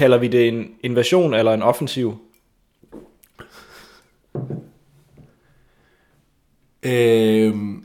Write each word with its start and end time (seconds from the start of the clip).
kalder 0.00 0.18
vi 0.18 0.28
det 0.28 0.48
en 0.48 0.74
invasion 0.82 1.34
eller 1.34 1.54
en 1.54 1.62
offensiv? 1.62 2.18
Øhm, 6.82 7.84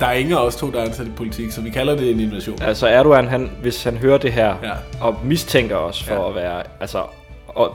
der 0.00 0.06
er 0.06 0.12
ingen 0.12 0.34
af 0.34 0.40
os 0.40 0.56
to, 0.56 0.70
der 0.70 0.80
er 0.80 0.84
ansat 0.84 1.06
i 1.06 1.10
politik, 1.16 1.50
så 1.50 1.60
vi 1.60 1.70
kalder 1.70 1.96
det 1.96 2.10
en 2.10 2.20
invasion. 2.20 2.62
Altså 2.62 2.86
Erdogan, 2.86 3.28
han, 3.28 3.50
hvis 3.62 3.84
han 3.84 3.96
hører 3.96 4.18
det 4.18 4.32
her, 4.32 4.54
Ja. 4.62 4.72
og 5.00 5.16
mistænker 5.24 5.76
os 5.76 6.02
for 6.04 6.14
Ja. 6.14 6.28
at 6.28 6.34
være 6.34 6.62
altså, 6.80 7.02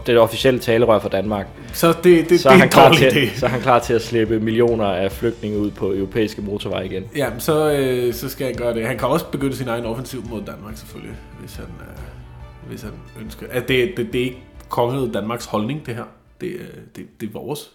det 0.05 0.18
officielle 0.18 0.59
talerør 0.59 0.99
for 0.99 1.09
Danmark, 1.09 1.48
Så 1.73 1.94
det, 2.03 2.30
det, 2.30 2.39
så 2.39 2.49
det 2.49 2.53
er, 2.53 2.57
er 2.57 2.59
han 2.59 2.70
klar 2.70 2.94
til, 2.94 3.05
idé. 3.05 3.39
så 3.39 3.45
er 3.45 3.49
han 3.49 3.62
klar 3.62 3.80
til 3.80 3.94
at 3.94 4.02
slippe 4.02 4.40
millioner 4.40 4.85
af 4.85 5.12
flygtninge 5.12 5.57
ud 5.57 5.71
på 5.71 5.94
europæiske 5.94 6.41
motorveje 6.41 6.85
igen. 6.85 7.03
Jamen, 7.16 7.40
så, 7.40 7.71
øh, 7.71 8.13
så 8.13 8.30
skal 8.30 8.48
han 8.48 8.55
gøre 8.55 8.73
det. 8.73 8.88
Han 8.88 8.98
kan 8.98 9.07
også 9.07 9.26
begynde 9.26 9.55
sin 9.55 9.67
egen 9.67 9.85
offensiv 9.85 10.23
mod 10.30 10.41
Danmark, 10.41 10.77
selvfølgelig, 10.77 11.16
hvis 11.40 11.55
han, 11.55 11.66
øh, 11.66 12.67
hvis 12.70 12.81
han 12.81 12.91
ønsker. 13.21 13.45
Altså, 13.52 13.67
det, 13.67 13.93
det, 13.98 14.13
det 14.13 14.21
er 14.21 14.26
ikke 14.26 14.43
kongeriget 14.70 15.13
Danmarks 15.13 15.45
holdning, 15.45 15.85
det 15.85 15.95
her. 15.95 16.04
Det, 16.41 16.48
øh, 16.48 16.68
det, 16.95 17.05
det 17.21 17.27
er 17.27 17.34
vores. 17.34 17.71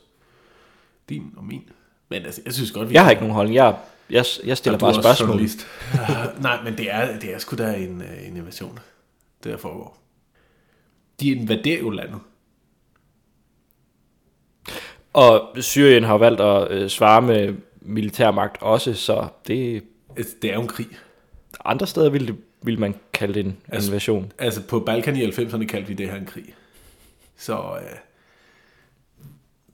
Din 1.09 1.23
og 1.37 1.45
min. 1.45 1.63
Men 2.09 2.25
altså, 2.25 2.41
jeg 2.45 2.53
synes 2.55 2.71
godt, 2.71 2.89
vi 2.89 2.95
Jeg 2.95 3.05
har 3.05 3.11
ikke 3.11 3.23
nogen 3.23 3.35
holdning. 3.35 3.57
Jeg, 3.57 3.75
jeg, 4.11 4.25
jeg 4.45 4.57
stiller 4.57 4.79
bare 4.79 4.97
er 4.97 5.01
spørgsmål. 5.01 5.41
uh, 5.41 6.43
nej, 6.43 6.59
men 6.65 6.77
det 6.79 6.87
er, 6.91 7.19
det 7.19 7.35
er 7.35 7.39
sgu 7.39 7.57
da 7.57 7.73
en, 7.73 8.03
øh, 8.03 8.29
en 8.29 8.37
invasion, 8.37 8.79
det 9.45 9.53
der 9.53 9.59
foregår. 9.59 9.99
De 11.21 11.29
invaderer 11.31 11.79
jo 11.79 11.91
landet. 11.91 12.21
Og 15.13 15.57
Syrien 15.61 16.05
har 16.05 16.19
valgt 16.19 16.41
at 16.41 16.71
øh, 16.71 16.89
svare 16.89 17.23
med 17.23 17.55
militærmagt 17.81 18.63
også, 18.63 18.95
så 18.95 19.29
det 19.47 19.85
Altså, 20.17 20.35
Det 20.43 20.51
er 20.51 20.55
jo 20.55 20.61
en 20.61 20.69
krig. 20.69 20.87
andre 21.65 21.87
steder 21.87 22.11
ville, 22.11 22.27
det, 22.27 22.37
ville 22.63 22.81
man 22.81 22.95
kalde 23.13 23.35
det 23.35 23.45
en 23.47 23.57
Altså- 23.69 23.91
invasion. 23.91 24.33
Altså, 24.39 24.63
på 24.67 24.81
Balkan 24.81 25.17
i 25.17 25.25
90'erne 25.27 25.65
kaldte 25.65 25.89
vi 25.89 25.95
det 25.95 26.11
her 26.11 26.17
en 26.17 26.27
krig. 26.27 26.55
Så 27.37 27.55
øh, 27.57 27.97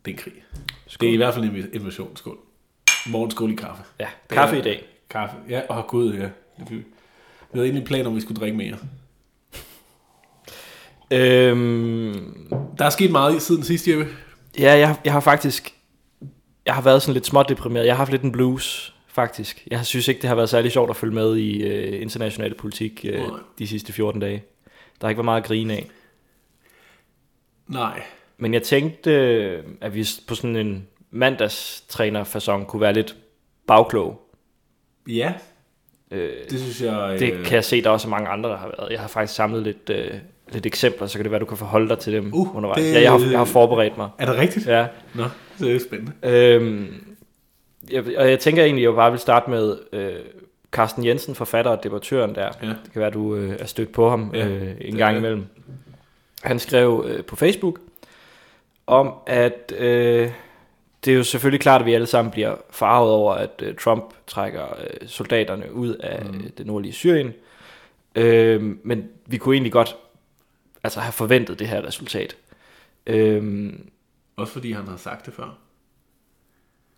det 0.05 0.11
er 0.11 0.15
en 0.15 0.17
krig. 0.17 0.33
Det 1.01 1.09
er 1.09 1.13
i 1.13 1.17
hvert 1.17 1.35
fald 1.35 1.45
en 1.45 1.67
invasion. 1.73 2.17
Skål. 2.17 2.39
Morgen 3.07 3.31
skål 3.31 3.53
i 3.53 3.55
kaffe. 3.55 3.83
Ja, 4.01 4.09
kaffe 4.31 4.57
er- 4.57 4.61
i 4.61 4.63
dag. 4.63 4.85
Kaffe. 5.11 5.37
Ja, 5.49 5.61
åh 5.71 5.79
oh, 5.79 5.85
gud, 5.85 6.15
ja. 6.15 6.29
Vi 6.71 6.83
havde 7.55 7.67
egentlig 7.67 7.85
planer 7.87 8.07
om, 8.09 8.17
vi 8.17 8.21
skulle 8.21 8.41
drikke 8.41 8.57
mere. 8.57 8.77
Øhm, 11.11 12.49
Der 12.79 12.85
er 12.85 12.91
sket 12.91 13.11
meget 13.11 13.43
siden 13.43 13.63
sidst, 13.63 13.89
Jeppe. 13.89 14.07
ja, 14.59 14.73
jeg, 14.79 14.97
jeg 15.05 15.13
har 15.13 15.21
faktisk 15.21 15.75
jeg 16.67 16.75
har 16.75 16.83
været 16.83 17.03
sådan 17.03 17.13
lidt 17.15 17.27
småt 17.27 17.49
deprimeret. 17.49 17.87
Jeg 17.87 17.95
har 17.95 17.99
haft 17.99 18.11
lidt 18.11 18.23
en 18.23 18.33
blues, 18.33 18.95
faktisk. 19.09 19.67
Jeg 19.71 19.87
synes 19.87 20.09
ikke, 20.09 20.21
det 20.23 20.29
har 20.29 20.35
været 20.35 20.49
særlig 20.49 20.73
sjovt 20.73 20.91
at 20.91 20.97
følge 20.97 21.15
med 21.15 21.37
i 21.37 21.63
øh, 21.63 22.03
international 22.03 22.55
politik 22.55 23.05
øh, 23.09 23.19
Nej. 23.19 23.41
de 23.59 23.67
sidste 23.67 23.93
14 23.93 24.21
dage. 24.21 24.45
Der 25.01 25.07
har 25.07 25.09
ikke 25.09 25.19
været 25.19 25.25
meget 25.25 25.41
at 25.41 25.47
grine 25.47 25.73
af. 25.75 25.91
Nej. 27.69 28.03
Men 28.39 28.55
jeg 28.55 28.63
tænkte, 28.63 29.11
at 29.81 29.95
vi 29.95 30.09
på 30.29 30.35
sådan 30.35 30.57
en 30.57 30.87
mandagstræner 31.11 32.65
kunne 32.69 32.81
være 32.81 32.93
lidt 32.93 33.17
bagklog. 33.67 34.21
Ja, 35.09 35.33
Øh, 36.15 36.31
det 36.51 36.61
synes 36.61 36.81
jeg... 36.83 37.17
det 37.19 37.33
øh, 37.33 37.45
kan 37.45 37.55
jeg 37.55 37.65
se, 37.65 37.83
der 37.83 37.89
er 37.89 37.93
også 37.93 38.09
mange 38.09 38.29
andre, 38.29 38.51
der 38.51 38.57
har 38.57 38.73
været. 38.79 38.91
Jeg 38.93 39.01
har 39.01 39.09
faktisk 39.09 39.35
samlet 39.37 39.63
lidt, 39.63 39.91
øh, 39.91 40.11
lidt 40.53 40.67
eksempler, 40.67 41.07
så 41.07 41.19
kan 41.19 41.25
det 41.25 41.31
være, 41.31 41.41
du 41.41 41.45
kan 41.45 41.57
forholde 41.57 41.89
dig 41.89 41.99
til 41.99 42.13
dem 42.13 42.31
Uh, 42.35 42.57
undervejs. 42.57 42.83
det- 42.83 42.93
Ja, 42.95 43.01
jeg, 43.01 43.11
har, 43.13 43.19
jeg 43.31 43.39
har 43.39 43.45
forberedt 43.45 43.97
mig. 43.97 44.09
Er 44.19 44.27
det 44.27 44.37
rigtigt? 44.39 44.67
Ja. 44.67 44.87
Nå, 45.15 45.25
det 45.59 45.75
er 45.75 45.81
spændende. 45.89 46.13
Øhm, 46.23 47.05
jeg, 47.91 48.05
og 48.19 48.31
jeg 48.31 48.39
tænker 48.39 48.65
egentlig, 48.65 48.83
at 48.85 48.89
jeg 48.91 48.97
bare 48.97 49.11
vil 49.11 49.21
starte 49.21 49.51
med 49.51 49.77
øh, 49.93 50.13
Carsten 50.73 51.05
Jensen, 51.07 51.35
forfatter 51.35 51.71
og 51.71 51.85
debattøren 51.85 52.35
der. 52.35 52.49
Ja. 52.63 52.69
Det 52.69 52.93
kan 52.93 53.01
være, 53.03 53.11
du 53.11 53.35
øh, 53.35 53.57
er 53.59 53.67
stødt 53.67 53.93
på 53.93 54.11
ham 54.11 54.31
Ja, 54.35 54.47
øh, 54.47 54.71
en 54.81 54.97
gang 54.97 55.17
imellem. 55.19 55.45
Han 56.43 56.59
skrev 56.59 57.05
øh, 57.09 57.25
på 57.25 57.37
Facebook 57.37 57.79
om, 58.87 59.13
at 59.27 59.73
øh, 59.79 60.31
det 61.05 61.13
er 61.13 61.17
jo 61.17 61.25
selvfølgelig 61.25 61.61
klart, 61.61 61.81
at 61.81 61.87
vi 61.87 61.95
alle 61.95 62.07
sammen 62.07 62.33
bliver 62.33 62.57
farvet 62.71 63.13
over, 63.13 63.35
at 63.35 63.63
øh, 63.63 63.75
Trump 63.75 64.15
trækker 64.27 64.63
øh, 64.81 65.09
soldaterne 65.09 65.73
ud 65.73 65.95
af 65.95 66.25
mm. 66.25 66.51
det 66.59 66.67
nordlige 66.67 66.93
Syrien. 66.93 67.33
Øh, 68.15 68.63
men 68.83 69.09
vi 69.27 69.37
kunne 69.37 69.55
egentlig 69.55 69.73
godt 69.73 69.97
altså, 70.85 71.01
have 71.01 71.13
forventet 71.13 71.59
det 71.59 71.69
her 71.69 71.87
resultat. 71.87 72.37
Øh, 73.07 73.73
Også 74.37 74.53
fordi 74.53 74.73
han 74.73 74.89
har 74.89 74.97
sagt 74.97 75.27
det 75.27 75.35
før. 75.35 75.59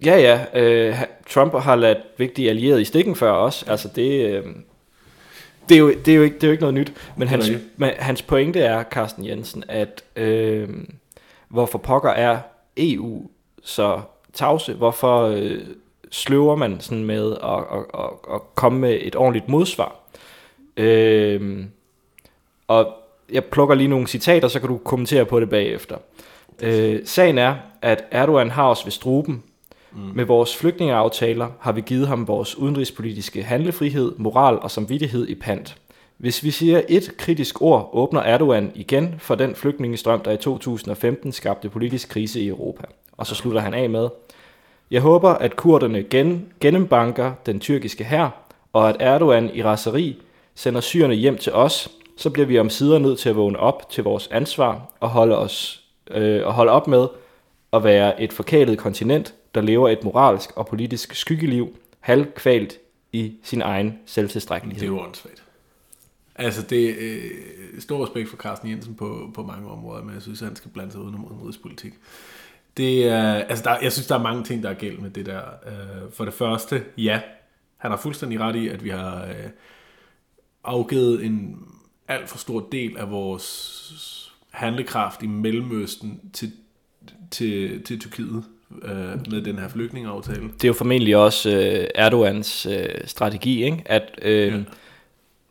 Ja, 0.04 0.18
ja. 0.18 0.60
Øh, 0.60 1.02
Trump 1.30 1.54
har 1.54 1.76
ladt 1.76 1.98
vigtige 2.18 2.50
allierede 2.50 2.82
i 2.82 2.84
stikken 2.84 3.16
før 3.16 3.30
også. 3.30 3.70
Altså 3.70 3.88
det, 3.96 4.26
øh, 4.30 4.44
det, 5.68 5.74
er 5.74 5.78
jo, 5.78 5.88
det, 5.88 6.08
er 6.08 6.16
jo 6.16 6.22
ikke, 6.22 6.34
det 6.34 6.42
er 6.42 6.48
jo 6.48 6.52
ikke 6.52 6.62
noget 6.62 6.74
nyt. 6.74 6.92
Men 7.16 7.28
hans, 7.28 7.50
men 7.76 7.90
hans 7.98 8.22
pointe 8.22 8.60
er, 8.60 8.84
Carsten 8.84 9.26
Jensen, 9.26 9.64
at 9.68 10.04
øh, 10.16 10.68
hvorfor 11.48 11.78
pokker 11.78 12.10
er 12.10 12.38
EU 12.76 13.30
så 13.66 14.00
tavse? 14.32 14.74
Hvorfor 14.74 15.22
øh, 15.22 15.60
sløver 16.10 16.56
man 16.56 16.80
sådan 16.80 17.04
med 17.04 17.32
at, 17.32 17.58
at, 17.72 17.84
at, 17.94 18.34
at 18.34 18.40
komme 18.54 18.78
med 18.78 18.98
et 19.02 19.16
ordentligt 19.16 19.48
modsvar? 19.48 19.96
Øh, 20.76 21.64
og 22.68 22.92
jeg 23.32 23.44
plukker 23.44 23.74
lige 23.74 23.88
nogle 23.88 24.06
citater, 24.06 24.48
så 24.48 24.60
kan 24.60 24.68
du 24.68 24.78
kommentere 24.78 25.24
på 25.24 25.40
det 25.40 25.50
bagefter. 25.50 25.96
Øh, 26.62 27.00
sagen 27.04 27.38
er, 27.38 27.54
at 27.82 28.04
Erdogan 28.10 28.50
har 28.50 28.68
os 28.68 28.84
ved 28.84 28.92
struben. 28.92 29.42
Mm. 29.92 29.98
Med 30.14 30.24
vores 30.24 30.56
flygtningeaftaler 30.56 31.48
har 31.60 31.72
vi 31.72 31.80
givet 31.80 32.08
ham 32.08 32.28
vores 32.28 32.58
udenrigspolitiske 32.58 33.42
handlefrihed, 33.42 34.12
moral 34.16 34.58
og 34.58 34.70
samvittighed 34.70 35.28
i 35.28 35.34
pant. 35.34 35.76
Hvis 36.18 36.44
vi 36.44 36.50
siger 36.50 36.82
et 36.88 37.16
kritisk 37.16 37.62
ord, 37.62 37.90
åbner 37.92 38.20
Erdogan 38.20 38.72
igen 38.74 39.14
for 39.18 39.34
den 39.34 39.54
flygtningestrøm, 39.54 40.20
der 40.20 40.30
i 40.30 40.36
2015 40.36 41.32
skabte 41.32 41.68
politisk 41.68 42.08
krise 42.08 42.40
i 42.40 42.48
Europa. 42.48 42.84
Og 43.16 43.26
så 43.26 43.34
slutter 43.34 43.60
han 43.60 43.74
af 43.74 43.90
med, 43.90 44.08
jeg 44.90 45.00
håber, 45.00 45.30
at 45.30 45.56
kurderne 45.56 46.02
gen, 46.02 46.52
gennembanker 46.60 47.32
den 47.46 47.60
tyrkiske 47.60 48.04
hær, 48.04 48.28
og 48.72 48.88
at 48.88 48.96
Erdogan 49.00 49.50
i 49.54 49.62
raseri 49.62 50.22
sender 50.54 50.80
syrerne 50.80 51.14
hjem 51.14 51.38
til 51.38 51.52
os, 51.52 51.88
så 52.16 52.30
bliver 52.30 52.46
vi 52.46 52.58
om 52.58 52.70
sider 52.70 52.98
nødt 52.98 53.18
til 53.18 53.28
at 53.28 53.36
vågne 53.36 53.58
op 53.58 53.90
til 53.90 54.04
vores 54.04 54.28
ansvar 54.30 54.82
og 55.00 55.08
holde, 55.08 55.38
os, 55.38 55.84
øh, 56.10 56.46
og 56.46 56.54
holde 56.54 56.72
op 56.72 56.88
med 56.88 57.06
at 57.72 57.84
være 57.84 58.22
et 58.22 58.32
forkælet 58.32 58.78
kontinent, 58.78 59.34
der 59.54 59.60
lever 59.60 59.88
et 59.88 60.04
moralsk 60.04 60.50
og 60.56 60.66
politisk 60.66 61.14
skyggeliv, 61.14 61.76
halvkvalt 62.00 62.78
i 63.12 63.34
sin 63.42 63.62
egen 63.62 63.98
Det 64.74 64.82
er 64.82 64.86
jo 64.86 65.00
åndssvagt. 65.00 65.42
Altså, 66.34 66.62
det 66.62 66.90
er 66.90 66.94
øh, 66.98 67.80
stor 67.80 68.04
respekt 68.04 68.28
for 68.28 68.36
Carsten 68.36 68.70
Jensen 68.70 68.94
på, 68.94 69.30
på 69.34 69.42
mange 69.42 69.70
områder, 69.70 70.02
men 70.02 70.14
jeg 70.14 70.22
synes, 70.22 70.42
at 70.42 70.48
han 70.48 70.56
skal 70.56 70.70
blande 70.70 70.92
sig 70.92 71.00
udenom 71.00 71.32
udenrigspolitik. 71.32 71.94
Det 72.76 73.08
er, 73.08 73.34
altså 73.34 73.64
der, 73.64 73.76
jeg 73.82 73.92
synes, 73.92 74.06
der 74.06 74.14
er 74.18 74.22
mange 74.22 74.44
ting, 74.44 74.62
der 74.62 74.70
er 74.70 74.74
galt 74.74 75.02
med 75.02 75.10
det 75.10 75.26
der. 75.26 75.40
Øh, 75.66 76.12
for 76.12 76.24
det 76.24 76.34
første, 76.34 76.82
ja, 76.98 77.20
han 77.76 77.90
har 77.90 77.98
fuldstændig 77.98 78.40
ret 78.40 78.56
i, 78.56 78.68
at 78.68 78.84
vi 78.84 78.90
har 78.90 79.24
øh, 79.24 79.50
afgivet 80.64 81.24
en 81.24 81.58
alt 82.08 82.28
for 82.28 82.38
stor 82.38 82.68
del 82.72 82.96
af 82.96 83.10
vores 83.10 84.32
handlekraft 84.50 85.22
i 85.22 85.26
Mellemøsten 85.26 86.20
til, 86.32 86.52
til, 87.30 87.82
til 87.82 88.00
Tyrkiet 88.00 88.44
øh, 88.82 89.30
med 89.30 89.42
den 89.42 89.58
her 89.58 89.68
flygtningeaftale. 89.68 90.42
Det 90.42 90.64
er 90.64 90.68
jo 90.68 90.74
formentlig 90.74 91.16
også 91.16 91.50
øh, 91.50 91.86
Erdogans 91.94 92.66
øh, 92.66 92.88
strategi, 93.04 93.64
ikke? 93.64 93.82
at 93.86 94.18
øh, 94.22 94.52
Ja. 94.52 94.58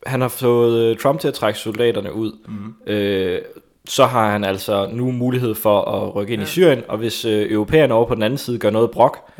han 0.05 0.21
har 0.21 0.27
fået 0.27 0.83
øh, 0.91 0.97
Trump 0.97 1.19
til 1.19 1.27
at 1.27 1.33
trække 1.33 1.59
soldaterne 1.59 2.13
ud. 2.13 2.31
Mm. 2.47 2.93
Øh, 2.93 3.41
så 3.87 4.05
har 4.05 4.31
han 4.31 4.43
altså 4.43 4.89
nu 4.93 5.11
mulighed 5.11 5.55
for 5.55 5.81
at 5.81 6.15
rykke 6.15 6.33
ind 6.33 6.41
ja. 6.41 6.45
i 6.45 6.49
Syrien, 6.49 6.83
og 6.87 6.97
hvis 6.97 7.25
øh, 7.25 7.51
europæerne 7.51 7.93
over 7.93 8.05
på 8.07 8.15
den 8.15 8.23
anden 8.23 8.37
side 8.37 8.59
gør 8.59 8.69
noget 8.69 8.91
brok, 8.91 9.31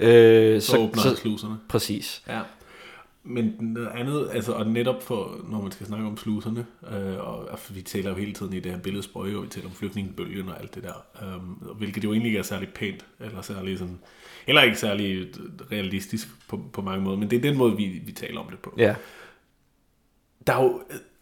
ja. 0.00 0.06
øh, 0.06 0.60
Så, 0.60 0.70
så, 0.70 0.78
åbner 0.78 1.02
så, 1.02 1.16
sluserne. 1.16 1.56
præcis. 1.68 2.22
Ja. 2.28 2.40
Men 3.24 3.54
noget 3.60 3.88
andet, 3.94 4.28
altså, 4.32 4.52
og 4.52 4.66
netop 4.66 5.02
for, 5.02 5.36
når 5.50 5.62
man 5.62 5.72
skal 5.72 5.86
snakke 5.86 6.06
om 6.06 6.16
sluserne, 6.16 6.66
øh, 6.92 7.18
og, 7.18 7.48
og 7.48 7.58
vi 7.70 7.82
taler 7.82 8.10
jo 8.10 8.16
hele 8.16 8.32
tiden 8.32 8.52
i 8.52 8.60
det 8.60 8.72
her 8.72 8.78
billedsprøje, 8.78 9.36
og 9.36 9.42
vi 9.42 9.48
taler 9.48 9.66
om 9.66 9.74
flygtningebølgen 9.74 10.48
og 10.48 10.60
alt 10.60 10.74
det 10.74 10.82
der, 10.82 11.04
øh, 11.22 11.74
hvilket 11.76 12.04
jo 12.04 12.12
egentlig 12.12 12.28
ikke 12.28 12.38
er 12.38 12.42
særlig 12.42 12.68
pænt, 12.68 13.04
eller 13.20 13.42
særlig 13.42 13.78
sådan, 13.78 13.98
eller 14.46 14.62
ikke 14.62 14.78
særlig 14.78 15.26
realistisk 15.72 16.28
på, 16.48 16.60
på 16.72 16.82
mange 16.82 17.04
måder, 17.04 17.16
men 17.16 17.30
det 17.30 17.36
er 17.36 17.40
den 17.40 17.56
måde, 17.56 17.76
vi, 17.76 18.02
vi 18.06 18.12
taler 18.12 18.40
om 18.40 18.46
det 18.50 18.58
på. 18.58 18.74
Ja. 18.78 18.94
Der 20.46 20.52
er 20.52 20.62
jo, 20.62 20.80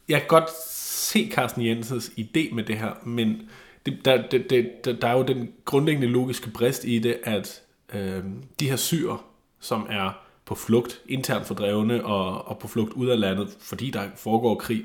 jeg 0.09 0.21
kan 0.21 0.29
godt 0.29 0.51
se 0.67 1.31
Carsten 1.33 1.67
Jensens 1.67 2.13
idé 2.19 2.55
med 2.55 2.65
det 2.65 2.79
her, 2.79 2.93
men 3.05 3.43
det, 3.87 4.05
der, 4.05 4.29
det, 4.29 4.51
det, 4.51 4.71
der, 4.85 4.93
der 4.93 5.09
er 5.09 5.17
jo 5.17 5.23
den 5.23 5.53
grundlæggende 5.65 6.09
logiske 6.09 6.51
brist 6.51 6.85
i 6.85 6.99
det, 6.99 7.19
at 7.25 7.63
øh, 7.95 8.25
de 8.61 8.69
her 8.69 8.77
syre, 8.77 9.19
som 9.61 9.87
er 9.91 10.11
på 10.45 10.55
flugt, 10.55 11.01
internt 11.09 11.47
fordrevne 11.47 12.05
og, 12.05 12.49
og 12.49 12.59
på 12.59 12.69
flugt 12.69 12.93
ud 12.93 13.09
af 13.09 13.21
landet, 13.21 13.57
fordi 13.61 13.91
der 13.91 14.09
foregår 14.17 14.55
krig, 14.55 14.85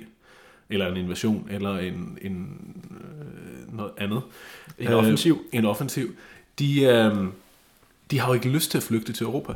eller 0.70 0.88
en 0.88 0.98
invasion, 0.98 1.48
eller 1.52 1.78
en, 1.78 2.18
en, 2.22 2.60
øh, 2.92 3.78
noget 3.78 3.92
andet. 3.98 4.22
En 4.80 4.88
offensiv. 4.88 5.42
Øh, 5.54 5.60
en 5.60 5.66
offensiv. 5.66 6.16
De, 6.60 6.82
øh, 6.82 7.28
de 8.12 8.20
har 8.20 8.28
jo 8.28 8.34
ikke 8.34 8.50
lyst 8.50 8.72
til 8.72 8.78
at 8.78 8.84
flygte 8.84 9.14
til 9.14 9.24
Europa. 9.24 9.54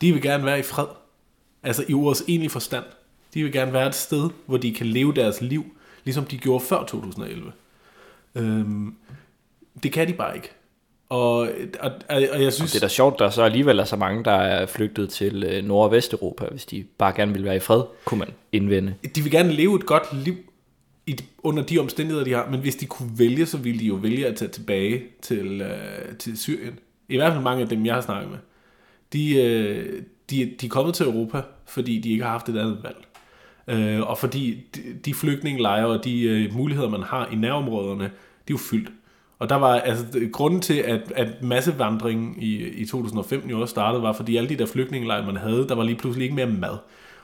De 0.00 0.12
vil 0.12 0.22
gerne 0.22 0.44
være 0.44 0.58
i 0.58 0.62
fred. 0.62 0.86
Altså 1.62 1.84
i 1.88 1.94
ordets 1.94 2.24
egentlige 2.28 2.50
forstand. 2.50 2.84
De 3.34 3.42
vil 3.42 3.52
gerne 3.52 3.72
være 3.72 3.86
et 3.86 3.94
sted, 3.94 4.30
hvor 4.46 4.56
de 4.56 4.74
kan 4.74 4.86
leve 4.86 5.14
deres 5.14 5.40
liv, 5.40 5.64
ligesom 6.04 6.24
de 6.24 6.38
gjorde 6.38 6.64
før 6.64 6.84
2011. 6.84 7.52
Øhm, 8.34 8.94
det 9.82 9.92
kan 9.92 10.08
de 10.08 10.12
bare 10.12 10.36
ikke. 10.36 10.50
Og, 11.08 11.48
og, 11.80 11.92
og 12.08 12.42
jeg 12.42 12.52
synes... 12.52 12.72
Det 12.72 12.78
er 12.78 12.86
da 12.86 12.88
sjovt, 12.88 13.18
der 13.18 13.30
så 13.30 13.42
alligevel 13.42 13.78
er 13.78 13.84
så 13.84 13.96
mange, 13.96 14.24
der 14.24 14.30
er 14.30 14.66
flygtet 14.66 15.10
til 15.10 15.44
øh, 15.44 15.64
Nord- 15.64 15.84
og 15.84 15.90
Vesteuropa, 15.90 16.44
hvis 16.50 16.64
de 16.64 16.84
bare 16.98 17.12
gerne 17.12 17.32
vil 17.32 17.44
være 17.44 17.56
i 17.56 17.60
fred, 17.60 17.82
kunne 18.04 18.18
man 18.18 18.28
indvende. 18.52 18.94
De 19.14 19.22
vil 19.22 19.30
gerne 19.30 19.52
leve 19.52 19.76
et 19.76 19.86
godt 19.86 20.24
liv 20.24 20.36
i, 21.06 21.18
under 21.38 21.62
de 21.62 21.78
omstændigheder, 21.78 22.24
de 22.24 22.32
har, 22.32 22.48
men 22.50 22.60
hvis 22.60 22.76
de 22.76 22.86
kunne 22.86 23.10
vælge, 23.18 23.46
så 23.46 23.58
ville 23.58 23.80
de 23.80 23.84
jo 23.84 23.94
vælge 23.94 24.26
at 24.26 24.36
tage 24.36 24.50
tilbage 24.50 25.02
til, 25.22 25.60
øh, 25.60 26.16
til 26.18 26.38
Syrien. 26.38 26.78
I 27.08 27.16
hvert 27.16 27.32
fald 27.32 27.42
mange 27.42 27.62
af 27.62 27.68
dem, 27.68 27.86
jeg 27.86 27.94
har 27.94 28.00
snakket 28.00 28.30
med. 28.30 28.38
De, 29.12 29.34
øh, 29.42 30.02
de, 30.30 30.54
de 30.60 30.66
er 30.66 30.70
kommet 30.70 30.94
til 30.94 31.06
Europa, 31.06 31.42
fordi 31.66 31.98
de 31.98 32.10
ikke 32.10 32.24
har 32.24 32.30
haft 32.30 32.48
et 32.48 32.58
andet 32.58 32.78
valg. 32.82 33.06
Øh, 33.68 34.00
og 34.00 34.18
fordi 34.18 34.64
de, 34.74 34.80
de 35.04 35.14
flygtningelejre 35.14 35.86
og 35.86 36.04
de 36.04 36.22
øh, 36.22 36.54
muligheder, 36.54 36.88
man 36.88 37.02
har 37.02 37.28
i 37.32 37.34
nærområderne, 37.34 38.04
de 38.04 38.08
er 38.08 38.50
jo 38.50 38.58
fyldt. 38.58 38.90
Og 39.38 39.48
der 39.48 39.56
var, 39.56 39.74
altså, 39.74 40.04
grunden 40.32 40.60
til, 40.60 40.74
at, 40.74 41.00
at 41.16 41.42
massevandringen 41.42 42.34
i, 42.38 42.56
i 42.56 42.86
2015 42.86 43.50
jo 43.50 43.60
også 43.60 43.72
startede, 43.72 44.02
var, 44.02 44.12
fordi 44.12 44.36
alle 44.36 44.48
de 44.48 44.56
der 44.56 44.66
flygtningelejre, 44.66 45.26
man 45.26 45.36
havde, 45.36 45.68
der 45.68 45.74
var 45.74 45.82
lige 45.84 45.96
pludselig 45.96 46.24
ikke 46.24 46.36
mere 46.36 46.46
mad. 46.46 46.76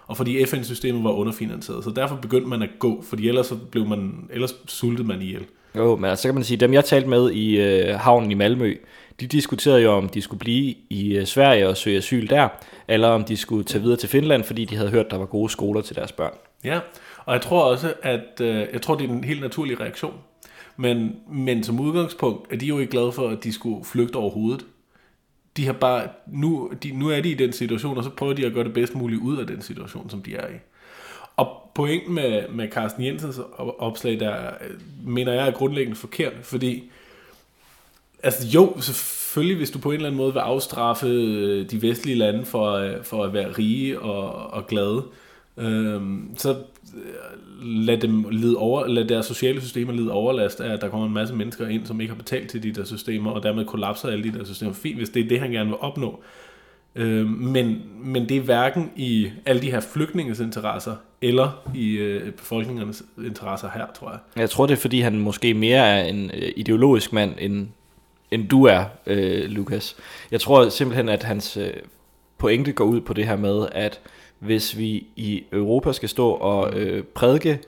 Og 0.06 0.16
fordi 0.16 0.44
FN-systemet 0.44 1.04
var 1.04 1.10
underfinansieret. 1.10 1.84
Så 1.84 1.90
derfor 1.90 2.16
begyndte 2.16 2.48
man 2.48 2.62
at 2.62 2.68
gå, 2.78 3.02
fordi 3.02 3.28
ellers, 3.28 3.46
så 3.46 3.56
blev 3.70 3.86
man, 3.86 4.28
ellers 4.32 4.54
sultede 4.66 5.08
man 5.08 5.22
ihjel. 5.22 5.44
Jo, 5.76 5.96
men 5.96 6.10
altså, 6.10 6.22
så 6.22 6.28
kan 6.28 6.34
man 6.34 6.44
sige, 6.44 6.56
dem 6.56 6.72
jeg 6.72 6.84
talte 6.84 7.08
med 7.08 7.30
i 7.30 7.60
øh, 7.60 7.94
havnen 7.94 8.30
i 8.30 8.34
Malmø, 8.34 8.74
de 9.20 9.26
diskuterede 9.26 9.82
jo, 9.82 9.92
om 9.92 10.08
de 10.08 10.20
skulle 10.20 10.40
blive 10.40 10.74
i 10.90 11.16
øh, 11.16 11.26
Sverige 11.26 11.68
og 11.68 11.76
søge 11.76 11.98
asyl 11.98 12.28
der, 12.28 12.48
eller 12.88 13.08
om 13.08 13.24
de 13.24 13.36
skulle 13.36 13.64
tage 13.64 13.82
videre 13.82 13.96
til 13.96 14.08
Finland, 14.08 14.44
fordi 14.44 14.64
de 14.64 14.76
havde 14.76 14.90
hørt, 14.90 15.10
der 15.10 15.18
var 15.18 15.26
gode 15.26 15.50
skoler 15.50 15.80
til 15.80 15.96
deres 15.96 16.12
børn. 16.12 16.32
Ja, 16.64 16.80
og 17.24 17.34
jeg 17.34 17.42
tror 17.42 17.64
også, 17.64 17.94
at 18.02 18.40
øh, 18.40 18.66
jeg 18.72 18.82
tror, 18.82 18.94
det 18.94 19.10
er 19.10 19.14
en 19.14 19.24
helt 19.24 19.40
naturlig 19.40 19.80
reaktion. 19.80 20.14
Men, 20.76 21.16
men 21.30 21.64
som 21.64 21.80
udgangspunkt 21.80 22.52
er 22.52 22.56
de 22.56 22.66
jo 22.66 22.78
ikke 22.78 22.90
glade 22.90 23.12
for, 23.12 23.28
at 23.28 23.44
de 23.44 23.52
skulle 23.52 23.84
flygte 23.84 24.16
overhovedet. 24.16 24.66
De 25.56 25.66
har 25.66 25.72
bare, 25.72 26.08
nu, 26.26 26.72
de, 26.82 26.92
nu 26.92 27.08
er 27.08 27.20
de 27.20 27.30
i 27.30 27.34
den 27.34 27.52
situation, 27.52 27.98
og 27.98 28.04
så 28.04 28.10
prøver 28.10 28.32
de 28.32 28.46
at 28.46 28.52
gøre 28.52 28.64
det 28.64 28.74
bedst 28.74 28.94
muligt 28.94 29.20
ud 29.20 29.38
af 29.38 29.46
den 29.46 29.62
situation, 29.62 30.10
som 30.10 30.22
de 30.22 30.36
er 30.36 30.48
i. 30.48 30.58
Og 31.36 31.70
pointen 31.74 32.14
med, 32.14 32.48
med 32.48 32.68
Carsten 32.68 33.04
Jensens 33.04 33.40
opslag, 33.78 34.20
der 34.20 34.46
øh, 34.46 34.80
mener 35.04 35.32
jeg 35.32 35.46
er 35.46 35.50
grundlæggende 35.50 35.96
forkert, 35.96 36.32
fordi 36.42 36.90
altså 38.22 38.46
jo, 38.46 38.80
selvfølgelig 38.80 39.56
hvis 39.56 39.70
du 39.70 39.78
på 39.78 39.90
en 39.90 39.94
eller 39.94 40.06
anden 40.06 40.16
måde 40.16 40.32
vil 40.32 40.40
afstraffe 40.40 41.06
øh, 41.06 41.70
de 41.70 41.82
vestlige 41.82 42.18
lande 42.18 42.44
for, 42.44 42.72
øh, 42.72 43.04
for 43.04 43.24
at 43.24 43.32
være 43.32 43.52
rige 43.58 44.00
og, 44.00 44.50
og 44.52 44.66
glade, 44.66 45.02
øhm, 45.56 46.24
øh, 46.24 46.36
så 46.36 46.56
lad, 47.62 47.98
dem 47.98 48.26
lide 48.30 48.56
over, 48.56 48.86
lad 48.86 49.04
deres 49.04 49.26
sociale 49.26 49.60
systemer 49.60 49.92
lide 49.92 50.12
overlast 50.12 50.60
af, 50.60 50.72
at 50.72 50.80
der 50.80 50.88
kommer 50.88 51.06
en 51.06 51.14
masse 51.14 51.34
mennesker 51.34 51.68
ind, 51.68 51.86
som 51.86 52.00
ikke 52.00 52.10
har 52.10 52.18
betalt 52.18 52.50
til 52.50 52.62
de 52.62 52.72
der 52.72 52.84
systemer, 52.84 53.30
og 53.30 53.42
dermed 53.42 53.64
kollapser 53.64 54.08
alle 54.08 54.24
de 54.24 54.38
der 54.38 54.44
systemer. 54.44 54.72
Fint, 54.72 54.96
hvis 54.96 55.08
det 55.08 55.24
er 55.24 55.28
det, 55.28 55.40
han 55.40 55.50
gerne 55.50 55.68
vil 55.68 55.78
opnå. 55.80 56.20
Øh, 56.94 57.26
men, 57.26 57.82
men 58.00 58.28
det 58.28 58.36
er 58.36 58.40
hverken 58.40 58.90
i 58.96 59.28
alle 59.46 59.62
de 59.62 59.70
her 59.70 59.80
flygtninges 59.80 60.40
interesser, 60.40 60.96
eller 61.22 61.70
i 61.74 61.92
øh, 61.92 62.32
befolkningernes 62.32 63.02
interesser 63.24 63.68
her, 63.74 63.86
tror 63.94 64.10
jeg. 64.10 64.18
Jeg 64.36 64.50
tror, 64.50 64.66
det 64.66 64.72
er, 64.74 64.80
fordi 64.80 65.00
han 65.00 65.18
måske 65.18 65.54
mere 65.54 65.86
er 65.86 66.04
en 66.04 66.30
øh, 66.34 66.52
ideologisk 66.56 67.12
mand, 67.12 67.34
end, 67.38 67.68
end 68.30 68.48
du 68.48 68.64
er, 68.64 68.84
øh, 69.06 69.44
Lukas. 69.44 69.96
Jeg 70.30 70.40
tror 70.40 70.68
simpelthen, 70.68 71.08
at 71.08 71.22
hans 71.22 71.56
øh, 71.56 71.72
pointe 72.38 72.72
går 72.72 72.84
ud 72.84 73.00
på 73.00 73.12
det 73.12 73.26
her 73.26 73.36
med, 73.36 73.66
at 73.72 74.00
hvis 74.38 74.78
vi 74.78 75.06
i 75.16 75.44
Europa 75.52 75.92
skal 75.92 76.08
stå 76.08 76.30
og 76.30 76.74
øh, 76.74 77.04
prædike 77.04 77.58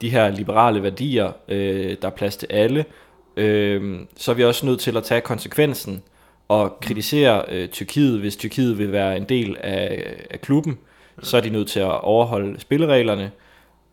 de 0.00 0.10
her 0.10 0.30
liberale 0.30 0.82
værdier, 0.82 1.32
øh, 1.48 1.96
der 2.02 2.08
er 2.08 2.12
plads 2.12 2.36
til 2.36 2.46
alle, 2.50 2.84
øh, 3.36 4.00
så 4.16 4.30
er 4.30 4.34
vi 4.34 4.44
også 4.44 4.66
nødt 4.66 4.80
til 4.80 4.96
at 4.96 5.04
tage 5.04 5.20
konsekvensen 5.20 6.02
og 6.48 6.80
kritisere 6.80 7.44
øh, 7.48 7.68
Tyrkiet, 7.68 8.20
hvis 8.20 8.36
Tyrkiet 8.36 8.78
vil 8.78 8.92
være 8.92 9.16
en 9.16 9.24
del 9.24 9.56
af, 9.60 10.14
af 10.30 10.40
klubben, 10.40 10.78
så 11.22 11.36
er 11.36 11.40
de 11.40 11.50
nødt 11.50 11.68
til 11.68 11.80
at 11.80 12.00
overholde 12.00 12.60
spillereglerne, 12.60 13.30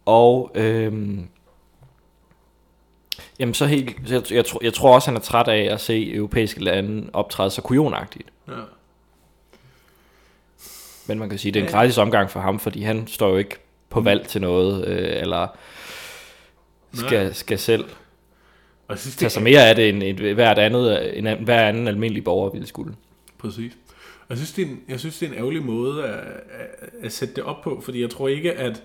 og 0.05 0.51
øh, 0.55 0.93
jamen 3.39 3.53
så 3.53 3.65
helt, 3.65 4.11
jeg, 4.11 4.31
jeg, 4.31 4.45
jeg 4.61 4.73
tror 4.73 4.95
også, 4.95 5.09
han 5.09 5.17
er 5.17 5.21
træt 5.21 5.47
af 5.47 5.73
at 5.73 5.81
se 5.81 6.13
europæiske 6.13 6.63
lande 6.63 7.09
optræde 7.13 7.51
så 7.51 7.61
kujonagtigt. 7.61 8.29
Ja. 8.47 8.53
Men 11.07 11.19
man 11.19 11.29
kan 11.29 11.39
sige, 11.39 11.51
det 11.51 11.59
er 11.59 11.63
en 11.63 11.71
gratis 11.71 11.97
omgang 11.97 12.31
for 12.31 12.39
ham, 12.39 12.59
fordi 12.59 12.81
han 12.81 13.07
står 13.07 13.29
jo 13.29 13.37
ikke 13.37 13.57
på 13.89 13.99
mm. 13.99 14.05
valg 14.05 14.27
til 14.27 14.41
noget, 14.41 14.87
øh, 14.87 15.21
eller 15.21 15.47
skal, 16.93 17.35
skal 17.35 17.59
selv 17.59 17.85
og 18.87 18.99
synes, 18.99 19.15
tage 19.15 19.29
sig 19.29 19.43
mere 19.43 19.69
af 19.69 19.75
det, 19.75 19.89
end 19.89 20.03
et, 20.03 20.33
hvert 20.33 20.59
andet, 20.59 21.17
en, 21.17 21.43
hver 21.43 21.67
anden 21.67 21.87
almindelig 21.87 22.23
borger 22.23 22.49
ville 22.49 22.67
skulle. 22.67 22.95
Præcis. 23.37 23.71
Jeg 24.29 24.37
synes, 24.37 24.51
det 24.51 24.61
er 24.61 24.67
en, 24.67 24.81
jeg 24.89 24.99
synes, 24.99 25.17
det 25.17 25.25
er 25.27 25.31
en 25.31 25.37
ærgerlig 25.37 25.63
måde 25.63 26.03
at, 26.03 26.19
at, 26.49 26.89
at 27.01 27.11
sætte 27.11 27.35
det 27.35 27.43
op 27.43 27.61
på, 27.61 27.81
fordi 27.83 28.01
jeg 28.01 28.09
tror 28.09 28.27
ikke, 28.27 28.53
at 28.53 28.83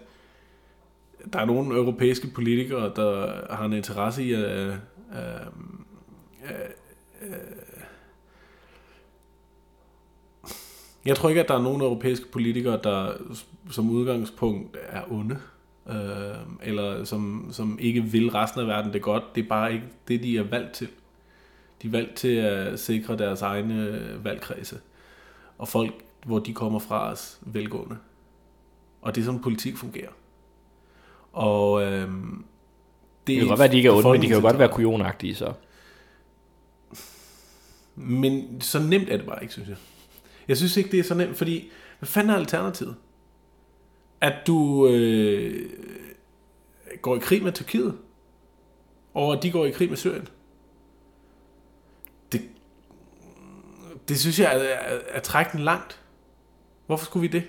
der 1.33 1.39
er 1.39 1.45
nogen 1.45 1.73
europæiske 1.73 2.29
politikere, 2.35 2.93
der 2.97 3.55
har 3.55 3.65
en 3.65 3.73
interesse 3.73 4.25
i 4.25 4.33
at, 4.33 4.45
at, 4.45 4.79
at, 6.43 6.73
at 7.21 7.61
Jeg 11.05 11.17
tror 11.17 11.29
ikke, 11.29 11.41
at 11.41 11.49
der 11.49 11.55
er 11.55 11.63
nogen 11.63 11.83
europæiske 11.83 12.27
politikere, 12.33 12.81
der 12.85 13.13
som 13.71 13.91
udgangspunkt 13.91 14.77
er 14.89 15.13
onde, 15.13 15.39
øh, 15.89 15.95
eller 16.63 17.05
som, 17.05 17.49
som 17.51 17.79
ikke 17.81 18.03
vil 18.03 18.31
resten 18.31 18.61
af 18.61 18.67
verden 18.67 18.93
det 18.93 19.03
godt. 19.03 19.35
Det 19.35 19.45
er 19.45 19.49
bare 19.49 19.73
ikke 19.73 19.87
det, 20.09 20.23
de 20.23 20.39
er 20.39 20.43
valgt 20.43 20.73
til. 20.73 20.89
De 21.83 21.87
er 21.87 21.91
valgt 21.91 22.15
til 22.15 22.35
at 22.37 22.81
sikre 22.81 23.17
deres 23.17 23.43
egne 23.43 23.85
øh, 23.85 24.25
valgkredse, 24.25 24.81
og 25.59 25.69
folk, 25.69 25.95
hvor 26.27 26.39
de 26.39 26.55
kommer 26.55 26.79
fra 26.79 27.13
os, 27.13 27.41
velgående. 27.43 27.97
Og 29.03 29.15
det 29.15 29.21
er 29.21 29.25
sådan, 29.25 29.43
politik 29.43 29.77
fungerer. 29.77 30.11
Og 31.33 31.83
øh, 31.83 32.01
det, 32.01 32.09
det 33.27 33.39
kan 33.39 33.49
godt 33.49 33.59
være, 33.59 33.67
at 33.69 33.73
de 33.73 33.77
ikke 33.77 33.89
er 33.89 33.93
onde, 33.93 34.11
men 34.11 34.23
de 34.23 34.27
kan 34.27 34.37
jo 34.37 34.43
godt 34.43 34.59
være 34.59 34.69
kujonagtige, 34.69 35.35
så. 35.35 35.53
Men 37.95 38.61
så 38.61 38.79
nemt 38.79 39.09
er 39.09 39.17
det 39.17 39.27
bare 39.27 39.43
ikke, 39.43 39.53
synes 39.53 39.69
jeg. 39.69 39.77
Jeg 40.49 40.57
synes 40.57 40.77
ikke, 40.77 40.91
det 40.91 40.99
er 40.99 41.05
så 41.05 41.15
nemt, 41.15 41.37
fordi 41.37 41.71
hvad 41.99 42.07
fanden 42.07 42.31
er 42.31 42.37
alternativet? 42.37 42.97
At 44.21 44.35
du 44.47 44.87
øh, 44.87 45.71
går 47.03 47.17
i 47.17 47.19
krig 47.19 47.43
med 47.43 47.53
Tyrkiet, 47.53 47.99
og 49.15 49.33
at 49.33 49.43
de 49.43 49.51
går 49.51 49.67
i 49.67 49.71
krig 49.71 49.89
med 49.89 49.97
Syrien. 49.97 50.29
Det, 52.33 52.43
det 54.09 54.21
synes 54.21 54.41
jeg 54.41 54.57
er, 54.57 54.59
er, 54.59 54.99
er 55.09 55.21
trækken 55.21 55.61
langt. 55.61 56.01
Hvorfor 56.91 57.05
skulle 57.05 57.29
vi 57.29 57.39
det? 57.39 57.43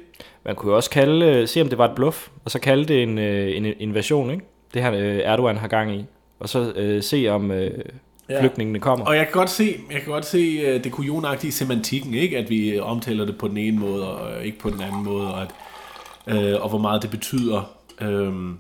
Man 0.46 0.56
kunne 0.56 0.70
jo 0.70 0.76
også 0.76 0.90
kalde, 0.90 1.26
øh, 1.26 1.48
se 1.48 1.62
om 1.62 1.70
det 1.70 1.78
var 1.78 1.88
et 1.90 1.96
bluff, 1.96 2.28
og 2.46 2.52
så 2.52 2.60
kalde 2.60 2.86
det 2.86 3.04
en, 3.04 3.18
øh, 3.18 3.58
en 3.58 3.66
invasion, 3.66 4.32
ikke? 4.32 4.44
Det 4.74 4.82
her 4.82 4.94
øh, 4.94 5.20
Erdogan 5.24 5.58
har 5.58 5.68
gang 5.68 5.96
i. 5.96 6.06
Og 6.40 6.50
så 6.50 6.74
øh, 6.76 7.04
se 7.04 7.28
om 7.28 7.52
øh, 7.52 7.72
ja. 8.30 8.42
flygtningene 8.42 8.80
kommer. 8.80 9.06
Og 9.06 9.16
jeg 9.16 9.26
kan 9.26 9.34
godt 9.34 9.50
se, 9.50 9.76
jeg 9.92 10.02
kan 10.02 10.12
godt 10.12 10.26
se 10.26 10.80
det 10.80 10.92
kujonagtige 10.92 11.52
semantikken, 11.52 12.14
ikke? 12.14 12.38
at 12.38 12.50
vi 12.50 12.80
omtaler 12.80 13.26
det 13.26 13.38
på 13.38 13.48
den 13.48 13.58
ene 13.58 13.80
måde, 13.80 14.16
og 14.18 14.46
ikke 14.46 14.60
på 14.60 14.70
den 14.70 14.82
anden 14.82 15.04
måde, 15.04 15.34
og, 15.34 15.42
at, 15.42 15.52
uh, 16.56 16.64
og 16.64 16.70
hvor 16.70 16.80
meget 16.80 17.02
det 17.02 17.12
betyder 17.12 17.78
um, 18.02 18.60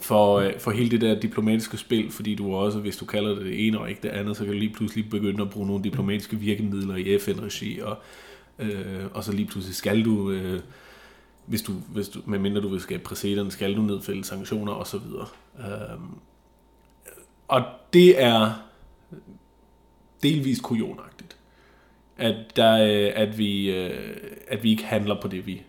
for, 0.00 0.38
uh, 0.38 0.46
for 0.58 0.70
hele 0.70 0.90
det 0.90 1.00
der 1.00 1.20
diplomatiske 1.20 1.76
spil, 1.76 2.10
fordi 2.10 2.34
du 2.34 2.54
også, 2.54 2.78
hvis 2.78 2.96
du 2.96 3.04
kalder 3.04 3.34
det 3.34 3.44
det 3.44 3.66
ene 3.66 3.78
og 3.80 3.90
ikke 3.90 4.02
det 4.02 4.08
andet, 4.08 4.36
så 4.36 4.44
kan 4.44 4.52
du 4.52 4.58
lige 4.58 4.74
pludselig 4.74 5.10
begynde 5.10 5.42
at 5.42 5.50
bruge 5.50 5.66
nogle 5.66 5.84
diplomatiske 5.84 6.36
virkemidler 6.36 6.96
i 6.96 7.18
FN-regi, 7.18 7.80
og, 7.80 7.98
uh, 8.58 9.04
og 9.14 9.24
så 9.24 9.32
lige 9.32 9.46
pludselig 9.46 9.76
skal 9.76 10.04
du... 10.04 10.30
Uh, 10.30 10.60
hvis 11.46 11.62
du, 11.62 11.72
hvis 11.72 12.08
du, 12.08 12.20
medmindre 12.26 12.60
du 12.60 12.68
vil 12.68 12.80
skabe 12.80 13.02
præcedens, 13.02 13.54
skal 13.54 13.76
du 13.76 13.82
nedfælde 13.82 14.24
sanktioner 14.24 14.72
osv. 14.72 14.96
Um, 15.94 16.20
og 17.48 17.62
det 17.92 18.22
er 18.22 18.62
delvist 20.22 20.62
kujonagtigt. 20.62 21.36
At, 22.16 22.56
der, 22.56 22.72
øh, 22.74 23.12
at, 23.14 23.38
vi, 23.38 23.70
øh, 23.70 24.16
at 24.48 24.62
vi 24.62 24.70
ikke 24.70 24.84
handler 24.84 25.20
på 25.20 25.28
det, 25.28 25.46
vi 25.46 25.62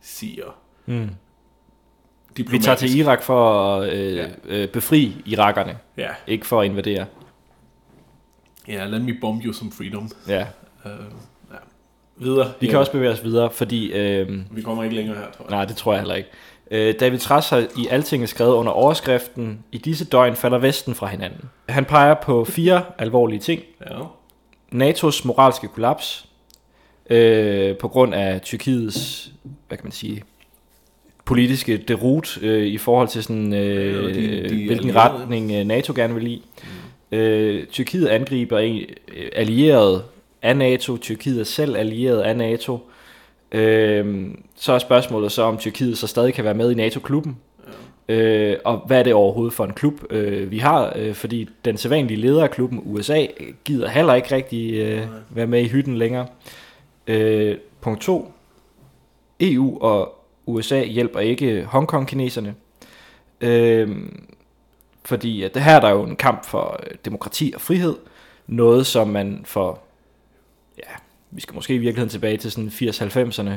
siger. 0.00 0.56
Mm. 0.86 1.10
Vi 2.36 2.58
tager 2.58 2.76
til 2.76 2.98
Irak 2.98 3.22
for 3.22 3.76
at 3.76 3.92
øh, 3.92 4.16
ja. 4.16 4.28
øh, 4.44 4.68
befri 4.68 5.22
irakerne, 5.26 5.78
ja. 5.96 6.10
ikke 6.26 6.46
for 6.46 6.60
at 6.60 6.66
invadere. 6.66 7.06
Ja, 8.68 8.86
let 8.86 9.02
me 9.02 9.18
bomb 9.20 9.44
you 9.44 9.52
some 9.52 9.72
freedom. 9.72 10.10
Ja. 10.28 10.46
Uh, 10.84 10.90
ja. 10.90 10.96
Videre. 12.16 12.52
Vi 12.60 12.66
kan 12.66 12.78
også 12.78 12.92
bevæge 12.92 13.12
os 13.12 13.24
videre, 13.24 13.50
fordi... 13.50 13.92
Øh, 13.92 14.28
vi 14.50 14.62
kommer 14.62 14.82
ikke 14.84 14.96
længere 14.96 15.16
her, 15.16 15.24
tror 15.36 15.44
jeg. 15.44 15.50
Nej, 15.50 15.64
det 15.64 15.76
tror 15.76 15.92
jeg 15.92 16.00
heller 16.00 16.14
ikke. 16.14 16.28
Øh, 16.70 16.94
David 17.00 17.18
Trass 17.18 17.48
har 17.50 17.58
i 17.78 17.86
Altinget 17.90 18.28
skrevet 18.28 18.52
under 18.54 18.72
overskriften, 18.72 19.58
i 19.72 19.78
disse 19.78 20.04
døgn 20.04 20.36
falder 20.36 20.58
Vesten 20.58 20.94
fra 20.94 21.06
hinanden. 21.06 21.40
Han 21.68 21.84
peger 21.84 22.14
på 22.14 22.44
fire 22.44 22.82
alvorlige 22.98 23.40
ting. 23.40 23.62
Ja. 23.90 23.98
NATO's 24.90 25.26
moralske 25.26 25.68
kollaps, 25.68 26.26
øh, 27.10 27.76
på 27.76 27.88
grund 27.88 28.14
af 28.14 28.40
Tyrkiets, 28.40 29.30
hvad 29.68 29.78
kan 29.78 29.84
man 29.86 29.92
sige, 29.92 30.22
politiske 31.24 31.76
derut 31.76 32.38
øh, 32.42 32.66
i 32.66 32.78
forhold 32.78 33.08
til 33.08 33.22
sådan, 33.22 33.52
øh, 33.54 33.94
Ja, 33.94 34.08
de- 34.08 34.48
de 34.48 34.66
hvilken 34.66 34.70
allierede. 34.90 34.98
retning 35.20 35.52
øh, 35.52 35.64
NATO 35.64 35.92
gerne 35.96 36.14
vil 36.14 36.26
i. 36.26 36.42
Øh, 37.12 37.66
Tyrkiet 37.66 38.06
angriber 38.08 38.58
en 38.58 38.80
øh, 39.16 39.28
allieret 39.32 40.02
af 40.44 40.56
NATO, 40.56 40.96
Tyrkiet 40.96 41.40
er 41.40 41.44
selv 41.44 41.76
allieret 41.76 42.20
af 42.20 42.36
NATO. 42.36 42.78
Øh, 43.52 44.26
så 44.56 44.72
er 44.72 44.78
spørgsmålet 44.78 45.32
så, 45.32 45.42
om 45.42 45.58
Tyrkiet 45.58 45.98
så 45.98 46.06
stadig 46.06 46.34
kan 46.34 46.44
være 46.44 46.54
med 46.54 46.70
i 46.70 46.74
NATO-klubben. 46.74 47.36
Øh, 48.08 48.56
og 48.64 48.78
hvad 48.86 48.98
er 48.98 49.02
det 49.02 49.14
overhovedet 49.14 49.54
for 49.54 49.64
en 49.64 49.72
klub, 49.72 50.12
øh, 50.12 50.50
vi 50.50 50.58
har? 50.58 50.92
Øh, 50.96 51.14
fordi 51.14 51.48
den 51.64 51.76
sædvanlige 51.76 52.20
leder 52.20 52.42
af 52.42 52.50
klubben, 52.50 52.82
USA, 52.84 53.26
gider 53.64 53.88
heller 53.88 54.14
ikke 54.14 54.34
rigtig 54.34 54.74
øh, 54.74 55.06
være 55.30 55.46
med 55.46 55.60
i 55.60 55.68
hytten 55.68 55.98
længere. 55.98 56.26
Øh, 57.06 57.56
punkt 57.80 58.02
2. 58.02 58.32
EU 59.40 59.78
og 59.80 60.24
USA 60.46 60.84
hjælper 60.84 61.20
ikke 61.20 61.64
Hongkong-kineserne. 61.64 62.54
Øh, 63.40 63.88
fordi 65.04 65.42
at 65.42 65.54
det 65.54 65.62
her 65.62 65.76
er 65.76 65.80
der 65.80 65.90
jo 65.90 66.02
en 66.02 66.16
kamp 66.16 66.46
for 66.46 66.80
øh, 66.82 66.96
demokrati 67.04 67.52
og 67.54 67.60
frihed. 67.60 67.94
Noget, 68.46 68.86
som 68.86 69.08
man 69.08 69.42
for, 69.44 69.78
ja, 70.78 70.92
vi 71.30 71.40
skal 71.40 71.54
måske 71.54 71.74
i 71.74 71.78
virkeligheden 71.78 72.10
tilbage 72.10 72.36
til 72.36 72.50
sådan 72.50 72.68
80-90'erne, 72.68 73.50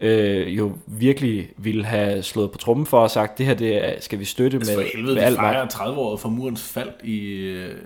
øh, 0.00 0.56
jo 0.56 0.72
virkelig 0.86 1.50
ville 1.56 1.84
have 1.84 2.22
slået 2.22 2.50
på 2.50 2.58
trummen 2.58 2.86
for 2.86 3.00
og 3.00 3.10
sagt, 3.10 3.38
det 3.38 3.46
her 3.46 3.54
det 3.54 3.88
er, 3.88 4.00
skal 4.00 4.18
vi 4.18 4.24
støtte 4.24 4.56
Altså 4.56 4.76
med, 4.76 4.84
for 4.84 4.90
helvede, 4.96 5.14
med 5.14 5.22
alt 5.22 5.36
magt. 5.36 5.54
fejrer 5.54 5.68
30 5.68 5.98
år 5.98 6.16
for 6.16 6.28
murens 6.28 6.62
fald 6.62 6.92
i, 7.04 7.20
øh, 7.30 7.76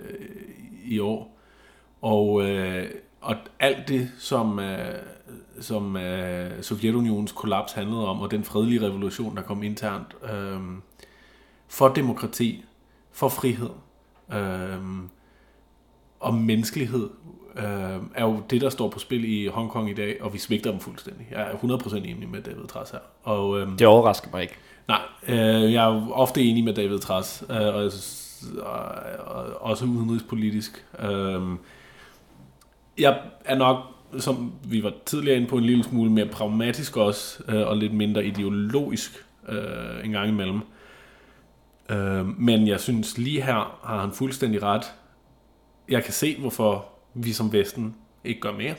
i 0.85 0.99
år. 0.99 1.39
Og, 2.01 2.49
øh, 2.49 2.85
og 3.21 3.35
alt 3.59 3.87
det, 3.87 4.11
som, 4.19 4.59
øh, 4.59 4.95
som 5.61 5.97
øh, 5.97 6.63
Sovjetunionens 6.63 7.31
kollaps 7.31 7.73
handlede 7.73 8.07
om, 8.07 8.21
og 8.21 8.31
den 8.31 8.43
fredelige 8.43 8.81
revolution, 8.81 9.35
der 9.35 9.41
kom 9.41 9.63
internt, 9.63 10.15
øh, 10.33 10.59
for 11.67 11.87
demokrati, 11.87 12.65
for 13.11 13.29
frihed 13.29 13.69
øh, 14.33 14.79
og 16.19 16.33
menneskelighed, 16.33 17.09
øh, 17.59 18.01
er 18.15 18.25
jo 18.25 18.41
det, 18.49 18.61
der 18.61 18.69
står 18.69 18.89
på 18.89 18.99
spil 18.99 19.33
i 19.33 19.47
Hongkong 19.47 19.89
i 19.89 19.93
dag, 19.93 20.17
og 20.21 20.33
vi 20.33 20.37
svigter 20.37 20.71
dem 20.71 20.79
fuldstændig. 20.79 21.27
Jeg 21.31 21.41
er 21.41 21.77
100% 21.77 21.95
enig 21.95 22.29
med 22.29 22.41
David 22.41 22.67
Trass 22.67 22.91
her. 22.91 22.99
Og, 23.23 23.59
øh, 23.59 23.67
Det 23.79 23.87
overrasker 23.87 24.27
mig 24.33 24.41
ikke. 24.41 24.55
Nej, 24.87 25.01
øh, 25.27 25.73
jeg 25.73 25.85
er 25.85 26.11
ofte 26.11 26.41
enig 26.41 26.63
med 26.63 26.73
David 26.73 26.99
Trass, 26.99 27.43
øh, 27.49 27.57
og, 27.57 27.91
og, 28.59 28.91
og 29.25 29.61
også 29.61 29.85
udenrigspolitisk. 29.85 30.85
Øh, 30.99 31.41
jeg 32.97 33.19
er 33.45 33.55
nok, 33.55 33.77
som 34.17 34.53
vi 34.63 34.83
var 34.83 34.93
tidligere 35.05 35.37
inde 35.37 35.47
på, 35.47 35.57
en 35.57 35.63
lille 35.63 35.83
smule 35.83 36.11
mere 36.11 36.25
pragmatisk 36.25 36.97
også, 36.97 37.43
øh, 37.47 37.67
og 37.67 37.77
lidt 37.77 37.93
mindre 37.93 38.25
ideologisk 38.25 39.25
øh, 39.49 40.05
en 40.05 40.11
gang 40.11 40.29
imellem. 40.29 40.61
Øh, 41.89 42.39
men 42.39 42.67
jeg 42.67 42.79
synes 42.79 43.17
lige 43.17 43.41
her 43.41 43.79
har 43.83 44.01
han 44.01 44.11
fuldstændig 44.11 44.63
ret. 44.63 44.83
Jeg 45.89 46.03
kan 46.03 46.13
se, 46.13 46.35
hvorfor 46.39 46.85
vi 47.23 47.33
som 47.33 47.53
Vesten 47.53 47.95
ikke 48.23 48.41
gør 48.41 48.51
mere. 48.51 48.75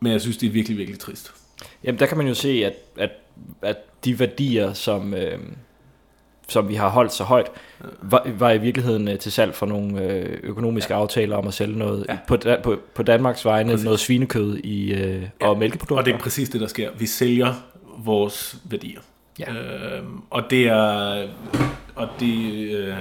Men 0.00 0.12
jeg 0.12 0.20
synes, 0.20 0.36
det 0.36 0.46
er 0.46 0.50
virkelig, 0.50 0.78
virkelig 0.78 1.00
trist. 1.00 1.32
Jamen 1.84 1.98
der 1.98 2.06
kan 2.06 2.16
man 2.18 2.26
jo 2.26 2.34
se, 2.34 2.48
at, 2.48 2.74
at, 2.98 3.10
at 3.62 3.76
de 4.04 4.18
værdier, 4.18 4.72
som, 4.72 5.14
øh, 5.14 5.38
som 6.48 6.68
vi 6.68 6.74
har 6.74 6.88
holdt 6.88 7.12
så 7.12 7.24
højt, 7.24 7.46
var, 8.02 8.26
var 8.38 8.50
i 8.50 8.58
virkeligheden 8.58 9.08
øh, 9.08 9.18
til 9.18 9.32
salg 9.32 9.54
for 9.54 9.66
nogle 9.66 10.02
øh, 10.04 10.38
økonomiske 10.42 10.94
ja. 10.94 11.00
aftaler 11.00 11.36
om 11.36 11.46
at 11.46 11.54
sælge 11.54 11.78
noget 11.78 12.06
Ja. 12.08 12.18
på, 12.28 12.36
på, 12.62 12.76
på 12.94 13.02
Danmarks 13.02 13.44
vegne, 13.44 13.70
Præcis. 13.70 13.84
noget 13.84 14.00
svinekød 14.00 14.56
i, 14.56 14.92
øh, 14.92 15.22
Ja, 15.40 15.48
og 15.48 15.58
mælkeprodukter. 15.58 15.96
Og 15.96 16.04
det 16.04 16.14
er 16.14 16.18
præcis 16.18 16.48
det, 16.48 16.60
der 16.60 16.66
sker. 16.66 16.90
Vi 16.98 17.06
sælger 17.06 17.54
vores 17.98 18.56
værdier. 18.64 19.00
Ja. 19.38 19.52
Øhm, 19.52 20.20
og 20.30 20.42
det 20.50 20.66
er 20.68 21.28
og 21.94 22.08
det, 22.20 22.52
øh, 22.70 22.96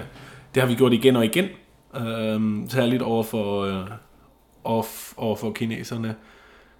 det 0.56 0.64
har 0.64 0.66
vi 0.66 0.76
gjort 0.76 0.94
igen 0.94 1.16
og 1.16 1.26
igen. 1.26 1.48
Øhm, 1.96 2.70
særligt 2.70 3.02
over 3.02 3.24
for, 3.24 3.62
øh, 3.64 3.88
over, 4.64 4.84
over 5.18 5.36
for 5.36 5.52
kineserne. 5.52 6.16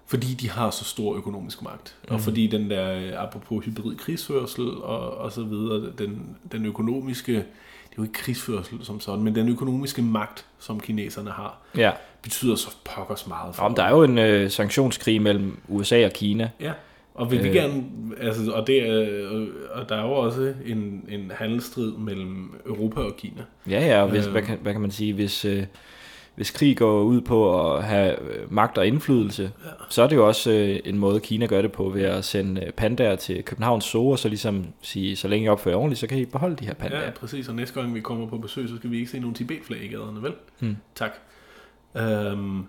Fordi 0.06 0.26
de 0.34 0.50
har 0.50 0.70
så 0.70 0.84
stor 0.84 1.16
økonomisk 1.16 1.62
magt. 1.62 1.96
Mm. 2.08 2.14
Og 2.14 2.20
fordi 2.20 2.46
den 2.46 2.70
der, 2.70 2.92
øh, 2.94 3.22
apropos 3.22 3.64
hybrid 3.64 3.96
krigsførsel 3.96 4.68
og, 4.68 5.16
og 5.16 5.32
så 5.32 5.42
videre, 5.42 5.92
den, 5.98 6.36
den 6.52 6.66
økonomiske, 6.66 7.32
det 7.32 7.40
er 7.90 7.94
jo 7.98 8.02
ikke 8.02 8.12
krigsførsel 8.14 8.78
som 8.84 9.00
sådan, 9.00 9.24
men 9.24 9.34
den 9.34 9.48
økonomiske 9.48 10.02
magt, 10.02 10.46
som 10.58 10.80
kineserne 10.80 11.30
har, 11.30 11.58
Ja. 11.76 11.90
betyder 12.22 12.54
så 12.54 12.76
pokkers 12.84 13.26
meget 13.26 13.54
for 13.54 13.62
Om 13.62 13.74
der 13.74 13.82
er 13.82 13.90
jo 13.90 14.02
en 14.02 14.18
øh, 14.18 14.50
sanktionskrig 14.50 15.22
mellem 15.22 15.60
USA 15.68 16.04
og 16.06 16.12
Kina. 16.12 16.50
Ja, 16.60 16.72
og 17.20 17.30
vil 17.30 17.42
vi 17.42 17.48
Øh. 17.48 17.54
gerne, 17.54 17.84
altså, 18.20 18.52
og, 18.52 18.66
det 18.66 18.88
er, 18.88 19.28
og 19.72 19.88
der 19.88 19.96
er 19.96 20.02
jo 20.02 20.12
også 20.12 20.54
en, 20.66 21.04
en 21.08 21.32
handelsstrid 21.34 21.92
mellem 21.92 22.60
Europa 22.66 23.00
og 23.00 23.16
Kina. 23.16 23.42
Ja, 23.70 23.86
ja, 23.86 24.02
og 24.02 24.08
hvis, 24.08 24.26
Øh. 24.26 24.32
hvad, 24.32 24.42
kan, 24.42 24.58
hvad 24.62 24.72
kan 24.72 24.80
man 24.80 24.90
sige, 24.90 25.12
hvis, 25.12 25.44
øh, 25.44 25.62
hvis 26.34 26.50
krig 26.50 26.76
går 26.76 27.02
ud 27.02 27.20
på 27.20 27.70
at 27.70 27.84
have 27.84 28.20
øh, 28.22 28.52
magt 28.52 28.78
og 28.78 28.86
indflydelse, 28.86 29.42
ja. 29.42 29.70
så 29.88 30.02
er 30.02 30.06
det 30.06 30.16
jo 30.16 30.26
også 30.26 30.50
øh, 30.50 30.78
en 30.84 30.98
måde, 30.98 31.20
Kina 31.20 31.46
gør 31.46 31.62
det 31.62 31.72
på 31.72 31.88
ved 31.88 32.02
at 32.02 32.24
sende 32.24 32.64
øh, 32.64 32.72
pandaer 32.72 33.16
til 33.16 33.42
Københavns 33.44 33.84
Zoo, 33.84 34.08
og 34.10 34.18
så 34.18 34.28
ligesom 34.28 34.64
sige, 34.82 35.16
så 35.16 35.28
længe 35.28 35.46
I 35.46 35.48
opfører 35.48 35.76
ordentligt, 35.76 36.00
så 36.00 36.06
kan 36.06 36.18
I 36.18 36.24
beholde 36.24 36.56
de 36.56 36.66
her 36.66 36.74
pandaer. 36.74 37.04
Ja, 37.04 37.10
præcis, 37.10 37.48
og 37.48 37.54
næste 37.54 37.80
gang 37.80 37.94
vi 37.94 38.00
kommer 38.00 38.26
på 38.26 38.38
besøg, 38.38 38.68
så 38.68 38.76
skal 38.76 38.90
vi 38.90 38.98
ikke 38.98 39.10
se 39.10 39.18
nogen 39.20 39.34
Tibet-flag 39.34 39.82
i 39.82 39.88
gaderne, 39.88 40.22
vel? 40.22 40.32
Hmm. 40.58 40.76
Tak. 40.94 41.10
Øhm, 41.96 42.62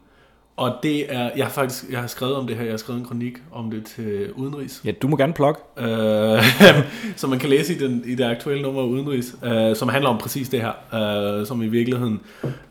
og 0.57 0.75
det 0.83 1.13
er, 1.13 1.31
jeg 1.35 1.45
har 1.45 1.51
faktisk, 1.51 1.83
jeg 1.89 1.99
har 1.99 2.07
skrevet 2.07 2.35
om 2.35 2.47
det 2.47 2.55
her, 2.55 2.63
jeg 2.63 2.71
har 2.73 2.77
skrevet 2.77 2.99
en 2.99 3.05
kronik 3.05 3.33
om 3.51 3.71
det 3.71 3.85
til 3.85 4.33
Udenrigs, 4.33 4.81
Ja, 4.85 4.91
du 4.91 5.07
må 5.07 5.17
gerne 5.17 5.33
plukke. 5.33 5.61
øh, 5.77 6.43
som 7.15 7.29
man 7.29 7.39
kan 7.39 7.49
læse 7.49 7.75
i, 7.75 7.77
den, 7.77 8.03
i 8.05 8.15
det 8.15 8.23
aktuelle 8.23 8.61
nummer 8.63 8.81
af 8.81 8.85
Udenrigs, 8.85 9.35
øh, 9.43 9.75
som 9.75 9.89
handler 9.89 10.09
om 10.09 10.17
præcis 10.17 10.49
det 10.49 10.61
her, 10.61 11.39
øh, 11.39 11.47
som 11.47 11.61
i 11.61 11.67
virkeligheden... 11.67 12.19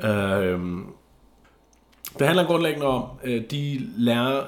Øh, 0.05 0.59
det 2.19 2.27
handler 2.27 2.47
grundlæggende 2.47 2.87
om 2.87 3.05
øh, 3.25 3.43
de 3.51 3.81
lærer, 3.97 4.43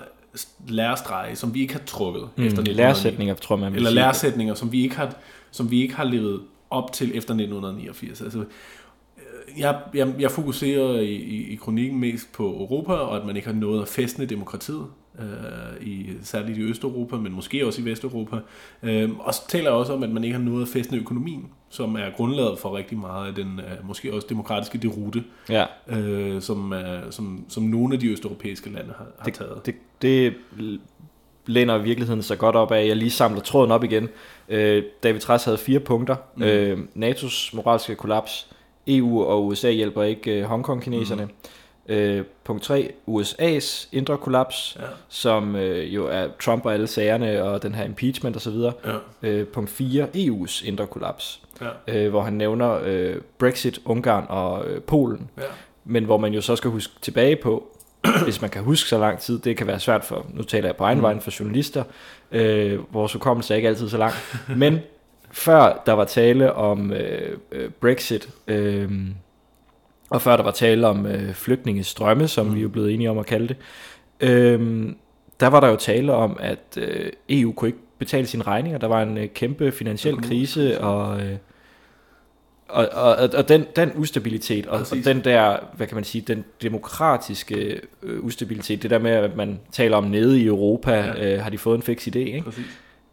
lærerstrege, 0.69 1.37
som 1.37 1.55
vi 1.55 1.61
ikke 1.61 1.73
har 1.73 1.81
trukket 1.87 2.23
Mm, 2.23 2.29
efter 2.45 2.61
1909. 2.62 2.73
læresætninger, 2.75 3.35
tror 3.35 3.57
man 3.57 3.75
Eller 3.75 3.91
læresætninger, 3.91 4.55
som 4.55 4.73
vi 4.73 4.83
ikke 4.83 4.97
har, 4.97 5.15
som 5.51 5.71
vi 5.71 5.83
ikke 5.83 5.95
har 5.95 6.05
levet 6.05 6.41
op 6.71 6.93
til 6.93 7.07
efter 7.07 7.35
1989. 7.35 8.21
Altså, 8.21 8.45
jeg, 9.59 9.80
jeg, 9.94 10.14
jeg 10.18 10.30
fokuserer 10.30 11.00
i, 11.00 11.14
i, 11.14 11.52
i 11.52 11.54
kronikken 11.54 12.00
mest 12.00 12.32
på 12.32 12.42
Europa, 12.42 12.92
og 12.92 13.16
at 13.16 13.26
man 13.26 13.37
ikke 13.37 13.49
har 13.49 13.54
nået 13.54 13.82
at 13.82 13.88
fæstne 13.88 14.26
demokratiet, 14.26 14.87
øh, 15.18 15.87
i, 15.87 16.11
særligt 16.23 16.59
i 16.59 16.62
Østeuropa, 16.62 17.16
men 17.16 17.32
måske 17.32 17.66
også 17.66 17.82
i 17.82 17.85
Vesteuropa. 17.85 18.37
Øh, 18.82 19.11
og 19.18 19.35
så 19.35 19.49
taler 19.49 19.64
jeg 19.64 19.73
også 19.73 19.92
om, 19.92 20.02
at 20.02 20.11
man 20.11 20.25
ikke 20.25 20.37
har 20.37 20.44
nået 20.44 20.62
at 20.62 20.68
fæstne 20.68 20.99
økonomien, 20.99 21.49
som 21.68 21.94
er 21.94 22.11
grundlaget 22.16 22.59
for 22.59 22.76
rigtig 22.76 22.99
meget 22.99 23.28
af 23.28 23.35
den 23.35 23.61
øh, 23.61 23.88
måske 23.88 24.14
også 24.14 24.26
demokratiske 24.30 24.78
derute, 24.78 25.25
Ja, 25.49 25.64
øh, 25.88 26.42
som, 26.42 26.73
er, 26.73 27.11
som, 27.11 27.44
som 27.49 27.62
nogle 27.62 27.94
af 27.94 28.00
de 28.00 28.09
østeuropæiske 28.09 28.71
lande 28.71 28.92
har, 28.99 29.06
har 29.18 29.30
taget. 29.30 29.66
det, 29.66 29.75
det 30.02 30.35
læner 31.47 31.78
virkeligheden 31.78 32.23
så 32.23 32.37
godt 32.37 32.56
op 32.56 32.73
af, 32.73 32.80
at 32.80 32.88
jeg 32.88 32.97
lige 32.97 33.11
samler 33.11 33.40
tråden 33.40 33.71
op 33.71 33.85
igen. 33.85 34.09
Øh, 34.49 34.82
David 35.02 35.21
Trass 35.21 35.44
havde 35.44 35.59
fire 35.59 35.80
punkter. 35.80 36.16
Mm. 36.37 36.42
Øh, 36.42 36.78
NATO's 36.97 37.56
moralske 37.56 37.94
kollaps. 37.94 38.50
EU 38.87 39.23
og 39.25 39.47
USA 39.47 39.71
hjælper 39.71 40.03
ikke 40.03 40.31
øh, 40.41 40.45
Hongkong-kineserne. 40.45 41.25
Mm. 41.25 41.95
Øh, 41.95 42.25
punkt 42.45 42.62
3. 42.62 42.93
USA's 43.09 43.89
indre 43.93 44.17
kollaps, 44.19 44.77
Ja, 44.81 44.85
som 45.09 45.57
øh, 45.57 45.95
jo 45.95 46.07
er 46.07 46.27
Trump 46.41 46.67
og 46.67 46.75
alle 46.75 46.87
sagerne 46.87 47.43
og 47.45 47.62
den 47.62 47.75
her 47.75 47.85
impeachment 47.85 48.37
osv. 48.37 48.53
ja, 48.53 48.71
Øh, 49.23 49.47
punkt 49.47 49.71
4. 49.71 50.07
EU's 50.17 50.69
indre 50.69 50.87
kollaps, 50.87 51.41
ja, 51.61 51.69
øh, 52.05 52.11
hvor 52.11 52.23
han 52.23 52.33
nævner 52.33 52.79
øh, 52.85 53.17
Brexit, 53.39 53.81
Ungarn 53.85 54.25
og 54.29 54.67
øh, 54.67 54.81
Polen. 54.83 55.31
ja. 55.39 55.43
Men 55.85 56.05
hvor 56.05 56.17
man 56.19 56.33
jo 56.35 56.41
så 56.41 56.57
skal 56.57 56.71
huske 56.71 56.93
tilbage 57.01 57.37
på, 57.37 57.67
hvis 58.25 58.41
man 58.41 58.51
kan 58.51 58.62
huske 58.62 58.89
så 58.89 58.99
lang 58.99 59.19
tid, 59.19 59.39
det 59.39 59.57
kan 59.57 59.67
være 59.67 59.81
svært 59.81 60.05
for, 60.05 60.27
nu 60.35 60.43
taler 60.43 60.69
jeg 60.69 60.77
på 60.77 60.85
egen 60.85 60.99
Mm. 60.99 61.03
vejen 61.03 61.21
for 61.21 61.41
journalister, 61.41 61.85
øh, 62.33 62.95
vores 62.95 63.12
hukommelse 63.12 63.55
er 63.55 63.57
ikke 63.57 63.69
altid 63.69 63.89
så 63.89 63.97
lang, 63.99 64.12
men 64.57 64.79
før 65.33 65.83
der 65.87 65.93
var 65.93 66.05
tale 66.05 66.53
om 66.53 66.93
øh, 66.93 67.39
øh, 67.53 67.71
Brexit, 67.71 68.29
øh, 68.49 68.91
og 70.11 70.23
før 70.23 70.37
der 70.37 70.43
var 70.45 70.51
tale 70.51 70.87
om 70.87 71.07
øh, 71.07 71.35
flygtningestrømme, 71.35 72.29
som 72.29 72.47
Mm. 72.47 72.55
vi 72.55 72.59
er 72.59 72.62
jo 72.62 72.69
blevet 72.69 72.95
enige 72.95 73.11
om 73.11 73.19
at 73.19 73.27
kalde 73.27 73.49
det, 73.49 73.57
øh, 74.31 74.89
der 75.41 75.47
var 75.47 75.61
der 75.61 75.69
jo 75.69 75.77
tale 75.77 76.12
om, 76.12 76.37
at 76.41 76.59
øh, 76.77 77.11
EU 77.29 77.53
kunne 77.53 77.69
ikke 77.69 77.79
betale 77.99 78.27
sine 78.27 78.43
regninger, 78.43 78.79
der 78.79 78.87
var 78.87 79.03
en 79.03 79.19
øh, 79.19 79.29
kæmpe 79.35 79.73
finansiel 79.73 80.23
krise, 80.23 80.81
og... 80.81 81.21
Øh, 81.21 81.37
og, 82.69 82.89
og, 82.93 83.17
og- 83.37 83.49
den, 83.49 83.65
den 83.77 83.93
ustabilitet, 83.97 84.67
og, 84.67 84.79
og 84.81 84.97
den 85.05 85.25
der, 85.25 85.57
hvad 85.77 85.87
kan 85.87 85.95
man 85.95 86.05
sige, 86.05 86.25
den 86.27 86.45
demokratiske 86.62 87.81
øh, 88.03 88.21
ustabilitet, 88.25 88.83
det 88.83 88.91
der 88.91 88.99
med, 88.99 89.11
at 89.11 89.37
man 89.37 89.61
taler 89.73 89.97
om 89.97 90.05
nede 90.05 90.41
i 90.41 90.47
Europa, 90.47 90.91
ja. 90.93 91.35
øh, 91.37 91.43
har 91.43 91.51
de 91.51 91.59
fået 91.59 91.77
en 91.77 91.83
fix 91.83 92.07
idé, 92.09 92.19
ikke? 92.19 92.43
Præcis. 92.45 92.65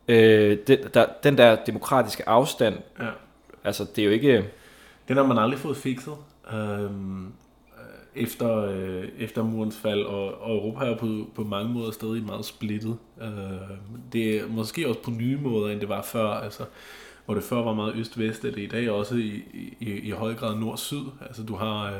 Øh, 0.09 0.57
den, 0.67 0.79
der, 0.93 1.05
den 1.23 1.37
der 1.37 1.57
demokratiske 1.65 2.29
afstand, 2.29 2.75
Ja. 2.99 3.09
altså 3.63 3.85
det 3.95 4.01
er 4.01 4.05
jo 4.05 4.11
ikke... 4.11 4.49
Den 5.07 5.17
har 5.17 5.23
man 5.25 5.37
aldrig 5.37 5.59
fået 5.59 5.77
fikset. 5.77 6.13
Øhm, 6.53 7.25
øh, 7.25 7.31
efter, 8.15 8.55
øh, 8.55 9.03
efter 9.19 9.43
murens 9.43 9.77
fald, 9.77 10.01
og, 10.03 10.41
og 10.41 10.55
Europa 10.55 10.85
er 10.85 10.97
på, 10.97 11.27
på 11.35 11.43
mange 11.43 11.73
måder 11.73 11.91
stadig 11.91 12.23
meget 12.23 12.45
splittet. 12.45 12.97
Øh, 13.21 13.27
det 14.13 14.37
er 14.37 14.47
måske 14.47 14.87
også 14.87 15.01
på 15.01 15.11
nye 15.11 15.37
måder, 15.37 15.71
end 15.71 15.79
det 15.79 15.89
var 15.89 16.01
før. 16.01 16.27
Altså, 16.27 16.63
hvor 17.25 17.33
det 17.35 17.43
før 17.43 17.61
var 17.61 17.73
meget 17.73 17.95
øst-vest, 17.95 18.45
er 18.45 18.51
det 18.51 18.61
i 18.61 18.67
dag 18.67 18.89
også 18.89 19.15
i, 19.15 19.43
i, 19.79 19.89
i 19.89 20.09
høj 20.11 20.33
grad 20.33 20.55
nord-syd. 20.55 21.03
Altså 21.21 21.43
du 21.43 21.55
har... 21.55 21.85
Øh, 21.85 21.99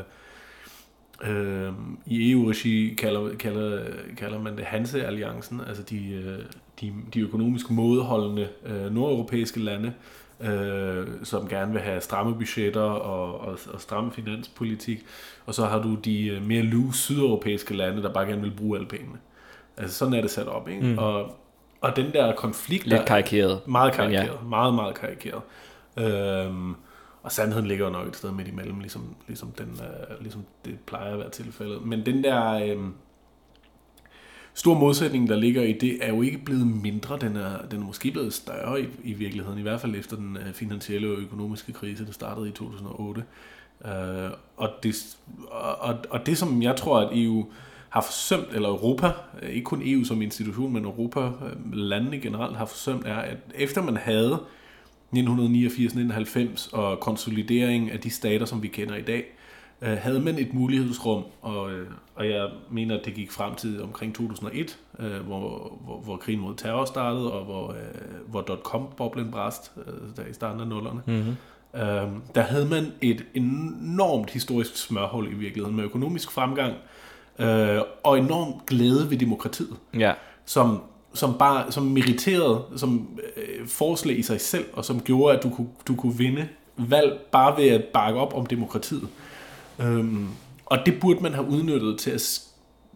øh, 1.68 1.74
I 2.06 2.32
EU-regi 2.32 2.94
kalder, 2.98 3.36
kalder, 3.36 3.86
kalder 4.18 4.40
man 4.40 4.58
det 4.58 4.66
Hanse-alliancen, 4.66 5.62
altså 5.68 5.84
de, 5.84 6.08
øh, 6.14 6.40
de, 6.82 6.94
de 7.14 7.20
økonomisk 7.20 7.70
modholdende 7.70 8.48
øh, 8.66 8.94
nordeuropæiske 8.94 9.60
lande, 9.60 9.94
øh, 10.42 11.08
som 11.24 11.48
gerne 11.48 11.72
vil 11.72 11.82
have 11.82 12.02
stramme 12.02 12.36
budgetter 12.36 12.82
og, 12.82 13.40
og, 13.40 13.58
og 13.74 13.82
stramme 13.82 14.12
finanspolitik. 14.12 15.06
Og 15.46 15.54
så 15.56 15.66
har 15.66 15.82
du 15.82 15.96
de 15.96 16.28
øh, 16.28 16.42
mere 16.48 16.62
loose 16.62 17.00
sydeuropæiske 17.00 17.74
lande, 17.76 18.04
der 18.04 18.14
bare 18.14 18.26
gerne 18.26 18.42
vil 18.42 18.52
bruge 18.58 18.78
alle 18.78 18.88
pengene. 18.88 19.18
Altså 19.78 19.98
sådan 19.98 20.14
er 20.14 20.22
det 20.22 20.32
sat 20.32 20.48
op, 20.48 20.70
ikke? 20.70 20.82
Mm. 20.88 20.98
Og, 20.98 21.36
og 21.82 21.96
den 21.96 22.14
der 22.14 22.36
konflikt... 22.36 22.86
Lidt 22.88 23.00
der- 23.00 23.06
karikeret. 23.06 23.68
meget 23.68 23.94
karikeret. 23.94 24.26
Ja. 24.26 24.48
Meget, 24.50 24.74
meget 24.74 24.96
karikeret. 24.96 25.42
Øhm, 25.98 26.76
og 27.24 27.32
sandheden 27.32 27.68
ligger 27.68 27.86
jo 27.86 27.92
nok 27.92 28.08
et 28.08 28.16
sted 28.16 28.32
midt 28.32 28.48
imellem, 28.48 28.80
ligesom, 28.80 29.16
ligesom, 29.28 29.52
den, 29.52 29.80
øh, 29.82 30.22
ligesom 30.22 30.46
det 30.66 30.80
plejer 30.86 31.14
at 31.14 31.20
være 31.20 31.30
tilfældet. 31.30 31.86
Men 31.86 32.06
den 32.06 32.24
der 32.24 32.54
øh, 32.54 32.78
stor 34.54 34.74
modsætning, 34.74 35.30
der 35.30 35.36
ligger 35.36 35.62
i 35.64 35.74
det, 35.74 35.98
er 36.02 36.10
jo 36.10 36.22
ikke 36.22 36.38
blevet 36.38 36.68
mindre. 36.68 37.18
Den 37.22 37.36
er, 37.36 37.66
den 37.72 37.82
er 37.82 37.86
måske 37.86 38.12
blevet 38.12 38.34
større 38.34 38.82
i, 38.82 38.88
i 39.04 39.14
virkeligheden, 39.14 39.60
i 39.60 39.62
hvert 39.62 39.82
fald 39.82 39.96
efter 39.96 40.16
den 40.16 40.38
øh, 40.38 40.54
finansielle 40.54 41.12
og 41.12 41.18
økonomiske 41.18 41.74
krise, 41.74 42.06
der 42.06 42.12
startede 42.12 42.50
i 42.50 42.52
2008. 42.52 43.24
Øh, 43.86 44.32
og, 44.58 44.70
det, 44.84 45.18
og, 45.52 45.98
og, 46.10 46.26
det, 46.26 46.38
som 46.38 46.62
jeg 46.62 46.76
tror, 46.76 47.00
at 47.00 47.10
EU 47.12 47.46
har 47.90 48.02
forsømt, 48.02 48.48
eller 48.54 48.70
Europa, 48.70 49.12
øh, 49.42 49.50
ikke 49.50 49.66
kun 49.66 49.82
EU 49.86 50.04
som 50.04 50.22
institution, 50.22 50.74
men 50.74 50.86
Europa, 50.86 51.20
øh, 51.20 51.74
landene 51.74 52.20
generelt 52.20 52.58
har 52.58 52.66
forsømt, 52.66 53.06
er, 53.06 53.18
at 53.18 53.38
efter 53.56 53.82
man 53.84 53.98
havde 53.98 54.40
1989-1990 55.16 56.76
og 56.76 57.00
konsolidering 57.00 57.92
af 57.92 58.00
de 58.00 58.10
stater, 58.10 58.46
som 58.46 58.64
vi 58.64 58.68
kender 58.68 58.96
i 58.96 59.02
dag, 59.02 59.26
øh, 59.82 59.98
havde 59.98 60.20
man 60.20 60.40
et 60.40 60.54
mulighedsrum, 60.54 61.24
og, 61.42 61.72
øh, 61.72 61.88
og 62.16 62.30
jeg 62.30 62.50
mener, 62.72 62.98
at 63.00 63.06
det 63.06 63.14
gik 63.14 63.32
frem 63.32 63.56
til 63.56 63.84
omkring 63.84 64.16
2001, 64.16 64.78
øh, 65.00 65.20
hvor, 65.20 65.78
hvor, 65.86 65.98
hvor 65.98 66.18
krigen 66.18 66.40
mod 66.40 66.56
terror 66.56 66.86
startede, 66.86 67.34
og 67.34 67.46
hvor, 67.46 67.70
øh, 67.72 67.78
hvor 68.28 68.42
dot-com-boblen 68.42 69.32
brast, 69.32 69.72
øh, 69.88 69.94
der 70.18 70.30
i 70.30 70.34
starten 70.34 70.62
af 70.62 70.68
nullerne. 70.68 71.02
Mm-hmm. 71.06 71.36
Øh, 71.76 72.08
der 72.36 72.42
havde 72.42 72.66
man 72.66 72.92
et 73.02 73.26
enormt 73.34 74.30
historisk 74.30 74.78
smørhul 74.78 75.28
i 75.32 75.36
virkeligheden, 75.36 75.76
med 75.76 75.84
økonomisk 75.84 76.32
fremgang, 76.32 76.74
øh, 77.40 77.82
og 78.04 78.20
enorm 78.20 78.54
glæde 78.68 79.10
ved 79.10 79.18
demokratiet 79.18 79.78
Ja. 80.00 80.14
som, 80.46 80.82
som 81.14 81.38
bare 81.38 81.72
som 81.72 81.84
meriterede 81.84 82.64
som 82.76 83.20
øh, 83.38 83.68
forslag 83.68 84.20
i 84.20 84.22
sig 84.22 84.42
selv, 84.42 84.66
og 84.74 84.86
som 84.86 85.02
gjorde, 85.02 85.38
at 85.38 85.44
du 85.44 85.50
kunne, 85.50 85.68
du 85.88 85.96
kunne 85.96 86.18
vinde 86.18 86.48
valg 86.78 87.20
bare 87.32 87.58
ved 87.58 87.68
at 87.68 87.84
bakke 87.84 88.20
op 88.20 88.34
om 88.34 88.46
demokratiet. 88.46 89.08
Øhm, 89.82 90.28
og 90.66 90.78
det 90.86 91.00
burde 91.02 91.20
man 91.24 91.34
have 91.34 91.48
udnyttet 91.48 91.98
til 92.00 92.12
at 92.12 92.40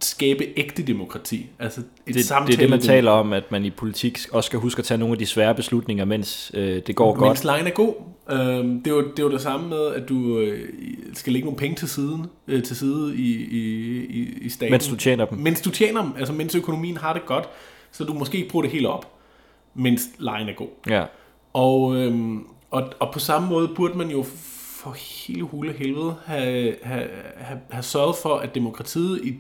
skabe 0.02 0.48
ægte 0.58 0.84
demokrati. 0.84 1.50
Altså 1.60 1.82
et 1.82 1.86
Det, 2.08 2.16
det 2.16 2.32
er 2.32 2.44
det, 2.46 2.70
man 2.70 2.80
samtale- 2.80 2.82
taler 2.82 3.12
om, 3.12 3.34
at 3.34 3.52
man 3.52 3.66
i 3.66 3.70
politik 3.70 4.20
også 4.32 4.48
skal 4.48 4.60
huske 4.60 4.80
at 4.80 4.86
tage 4.86 4.98
nogle 4.98 5.12
af 5.12 5.18
de 5.18 5.26
svære 5.26 5.56
beslutninger, 5.56 6.06
mens 6.06 6.52
øh, 6.54 6.82
det 6.88 6.96
går 6.96 7.14
godt. 7.16 7.30
Mens 7.30 7.44
lejen 7.44 7.68
er 7.68 7.72
god. 7.72 7.94
Øhm, 8.32 8.82
det, 8.84 8.92
er 8.92 8.96
jo, 8.96 9.02
det 9.02 9.20
er 9.20 9.24
jo 9.24 9.32
det 9.32 9.42
samme 9.42 9.70
med, 9.70 9.86
at 9.88 10.10
du 10.10 10.38
øh, 10.40 10.70
skal 11.14 11.34
lægge 11.34 11.46
nogle 11.46 11.58
penge 11.58 11.76
til 11.76 11.90
siden, 11.90 12.26
øh, 12.48 12.64
til 12.64 12.76
side 12.76 13.16
i, 13.16 13.32
i, 13.32 13.60
i, 14.06 14.38
i 14.42 14.50
staten. 14.50 14.72
Mens 14.72 14.88
du 14.88 14.96
tjener 14.96 15.26
dem. 15.26 15.38
Mens 15.38 15.62
du 15.62 15.70
tjener 15.70 16.02
dem, 16.02 16.12
altså 16.18 16.34
mens 16.34 16.56
økonomien 16.56 16.98
har 16.98 17.14
det 17.14 17.26
godt, 17.26 17.50
så 17.92 18.04
du 18.04 18.14
måske 18.14 18.38
ikke 18.38 18.50
bruger 18.50 18.64
det 18.64 18.72
helt 18.72 18.86
op, 18.86 19.12
mens 19.74 20.02
lejen 20.20 20.50
er 20.50 20.54
god. 20.54 20.68
Ja. 20.90 21.04
Og, 21.54 21.96
øhm, 21.96 22.44
og, 22.72 22.84
og 23.00 23.14
på 23.14 23.20
samme 23.20 23.50
måde 23.50 23.68
burde 23.76 23.98
man 23.98 24.10
jo 24.10 24.26
for 24.84 24.92
hele 24.92 25.44
hule 25.44 25.74
helvede 25.74 26.16
have, 26.26 26.76
have, 26.84 27.08
have, 27.36 27.60
have 27.70 27.84
sørget 27.84 28.16
for, 28.16 28.36
at 28.36 28.56
demokratiet 28.56 29.26
i 29.26 29.36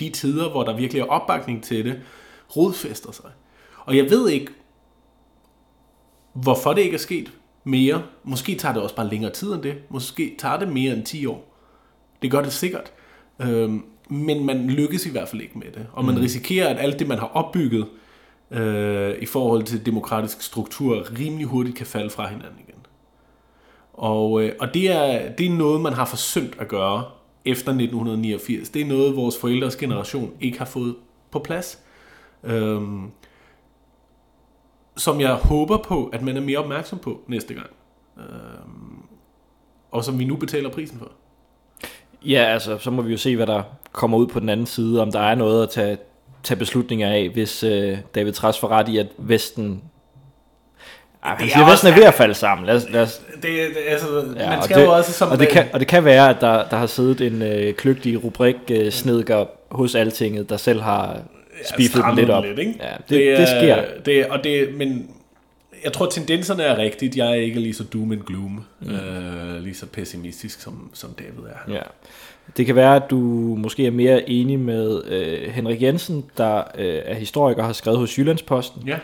de 0.00 0.10
tider, 0.10 0.50
hvor 0.50 0.62
der 0.62 0.76
virkelig 0.76 1.00
er 1.00 1.06
opbakning 1.06 1.64
til 1.64 1.84
det, 1.84 2.00
rodfæster 2.56 3.12
sig. 3.12 3.30
Og 3.84 3.96
jeg 3.96 4.10
ved 4.10 4.28
ikke, 4.28 4.52
hvorfor 6.32 6.72
det 6.72 6.82
ikke 6.82 6.94
er 6.94 6.98
sket 6.98 7.32
mere. 7.64 8.02
Måske 8.24 8.54
tager 8.54 8.74
det 8.74 8.82
også 8.82 8.96
bare 8.96 9.08
længere 9.08 9.32
tid 9.32 9.52
end 9.52 9.62
det. 9.62 9.74
Måske 9.88 10.36
tager 10.38 10.58
det 10.58 10.68
mere 10.68 10.94
end 10.94 11.04
10 11.04 11.26
år. 11.26 11.54
Det 12.22 12.30
gør 12.30 12.42
det 12.42 12.52
sikkert. 12.52 12.92
Øhm, 13.40 13.84
men 14.10 14.46
man 14.46 14.66
lykkes 14.66 15.06
i 15.06 15.10
hvert 15.10 15.28
fald 15.28 15.42
ikke 15.42 15.58
med 15.58 15.72
det. 15.74 15.86
Og 15.92 16.04
man 16.04 16.20
risikerer, 16.20 16.68
at 16.68 16.76
alt 16.80 16.98
det, 16.98 17.08
man 17.08 17.18
har 17.18 17.26
opbygget 17.26 17.86
øh, 18.50 19.14
i 19.18 19.26
forhold 19.26 19.62
til 19.62 19.86
demokratisk 19.86 20.42
struktur, 20.42 21.06
rimelig 21.18 21.46
hurtigt 21.46 21.76
kan 21.76 21.86
falde 21.86 22.10
fra 22.10 22.28
hinanden. 22.28 22.67
Og, 23.98 24.42
øh, 24.42 24.52
og 24.60 24.74
det, 24.74 24.90
er, 24.90 25.32
det 25.32 25.46
er 25.46 25.50
noget, 25.50 25.80
man 25.80 25.92
har 25.92 26.04
forsømt 26.04 26.56
at 26.58 26.68
gøre 26.68 27.04
efter 27.44 27.70
1989. 27.70 28.68
Det 28.68 28.82
er 28.82 28.86
noget, 28.86 29.16
vores 29.16 29.38
forældres 29.38 29.76
generation 29.76 30.32
ikke 30.40 30.58
har 30.58 30.64
fået 30.64 30.94
på 31.30 31.38
plads. 31.38 31.78
Øhm, 32.44 33.10
som 34.96 35.20
jeg 35.20 35.34
håber 35.34 35.76
på, 35.76 36.06
at 36.12 36.22
man 36.22 36.36
er 36.36 36.40
mere 36.40 36.58
opmærksom 36.58 36.98
på 36.98 37.20
næste 37.26 37.54
gang. 37.54 37.70
Øhm, 38.18 39.02
og 39.90 40.04
som 40.04 40.18
vi 40.18 40.24
nu 40.24 40.36
betaler 40.36 40.70
prisen 40.70 40.98
for. 40.98 41.12
Ja, 42.24 42.44
altså, 42.44 42.78
så 42.78 42.90
må 42.90 43.02
vi 43.02 43.10
jo 43.10 43.18
se, 43.18 43.36
hvad 43.36 43.46
der 43.46 43.62
kommer 43.92 44.18
ud 44.18 44.26
på 44.26 44.40
den 44.40 44.48
anden 44.48 44.66
side, 44.66 45.02
om 45.02 45.12
der 45.12 45.20
er 45.20 45.34
noget 45.34 45.62
at 45.62 45.70
tage, 45.70 45.98
tage 46.42 46.58
beslutninger 46.58 47.08
af, 47.08 47.28
hvis 47.28 47.62
øh, 47.62 47.98
David 48.14 48.32
Træs 48.32 48.58
får 48.58 48.68
ret 48.68 48.88
i, 48.88 48.98
at 48.98 49.08
Vesten... 49.18 49.82
Han 51.20 51.36
Det 51.38 51.42
er 51.42 51.46
Vesten 51.46 51.60
er 51.60 51.72
også- 51.72 51.94
ved 51.94 52.02
at 52.04 52.14
falde 52.14 52.34
sammen. 52.34 52.66
Lad 52.66 52.74
os, 52.76 52.86
lad 52.90 53.02
os, 53.02 53.22
Det, 53.34 53.42
det, 53.42 53.76
altså, 53.88 54.06
ja, 54.36 54.42
ja, 54.42 54.48
man 54.48 54.58
og 54.58 54.64
skal 54.64 54.76
det, 54.78 54.84
jo 54.84 54.92
også 54.92 55.12
som... 55.12 55.30
og, 55.30 55.38
det 55.38 55.48
kan, 55.48 55.64
og 55.72 55.80
det 55.80 55.88
kan 55.88 56.04
være, 56.04 56.30
at 56.30 56.36
der, 56.40 56.68
der 56.68 56.76
har 56.76 56.86
siddet 56.86 57.20
en 57.20 57.42
øh, 57.42 57.74
kløgtig 57.74 58.24
rubrik 58.24 58.56
øh, 58.70 58.90
snedker 58.92 59.44
hos 59.70 59.94
Altinget, 59.94 60.50
der 60.50 60.56
selv 60.56 60.80
har 60.80 61.20
spiffet 61.74 61.94
den 61.94 62.00
strammet 62.02 62.16
lidt 62.24 62.30
op. 62.30 62.44
Lidt, 62.44 62.58
ikke? 62.58 62.74
Ja, 62.80 62.88
det, 63.08 63.26
det, 63.26 63.38
det 63.38 63.48
sker. 63.48 63.76
Det, 64.04 64.26
og 64.26 64.44
det, 64.44 64.68
men 64.76 65.10
jeg 65.84 65.92
tror, 65.92 66.06
tendenserne 66.06 66.62
er 66.62 66.78
rigtigt. 66.78 67.16
Jeg 67.16 67.28
er 67.30 67.34
ikke 67.34 67.60
lige 67.60 67.74
så 67.74 67.84
doom 67.84 68.12
and 68.12 68.20
gloom. 68.20 68.64
Mm. 68.80 68.90
Øh, 68.94 69.62
lige 69.62 69.74
så 69.74 69.86
pessimistisk, 69.86 70.60
som, 70.60 70.90
som 70.94 71.10
David 71.18 71.48
er. 71.50 71.72
Ja. 71.74 71.80
Det 72.56 72.66
kan 72.66 72.76
være, 72.76 72.96
at 72.96 73.02
du 73.10 73.16
måske 73.58 73.86
er 73.86 73.90
mere 73.90 74.30
enig 74.30 74.58
med 74.58 75.02
øh, 75.06 75.50
Henrik 75.52 75.82
Jensen, 75.82 76.24
der 76.38 76.62
øh, 76.78 76.98
er 77.04 77.14
historiker 77.14 77.60
og 77.62 77.66
har 77.66 77.72
skrevet 77.72 77.98
hos 77.98 78.18
Jyllandsposten 78.18 78.82
Ja. 78.86 78.96